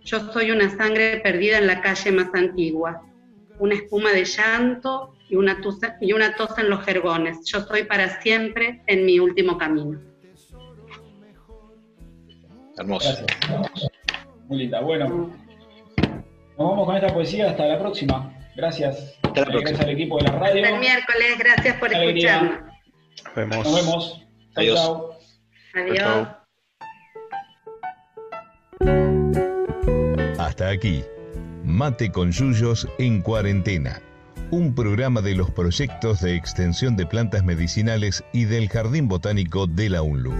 [0.03, 3.01] yo soy una sangre perdida en la calle más antigua,
[3.57, 7.45] una espuma de llanto y una, tusa- y una tos en los jergones.
[7.45, 9.99] Yo soy para siempre en mi último camino.
[12.77, 13.09] Hermoso.
[13.09, 13.91] Gracias.
[14.47, 14.79] Muy linda.
[14.81, 15.35] Bueno,
[16.59, 17.49] nos vamos con esta poesía.
[17.49, 18.31] Hasta la próxima.
[18.55, 19.15] Gracias.
[19.23, 19.83] Hasta la Gracias próxima.
[19.83, 20.63] al equipo de la radio.
[20.63, 22.51] Hasta el miércoles, gracias por escucharnos.
[23.25, 23.65] Nos vemos.
[23.65, 24.27] Nos vemos.
[24.53, 24.79] Chau, Adiós.
[24.79, 25.11] chau.
[25.75, 25.97] Adiós.
[25.97, 26.27] Chau.
[30.39, 31.03] Hasta aquí,
[31.63, 34.01] Mate con Yuyos en cuarentena,
[34.51, 39.89] un programa de los proyectos de extensión de plantas medicinales y del Jardín Botánico de
[39.89, 40.33] la UNLU.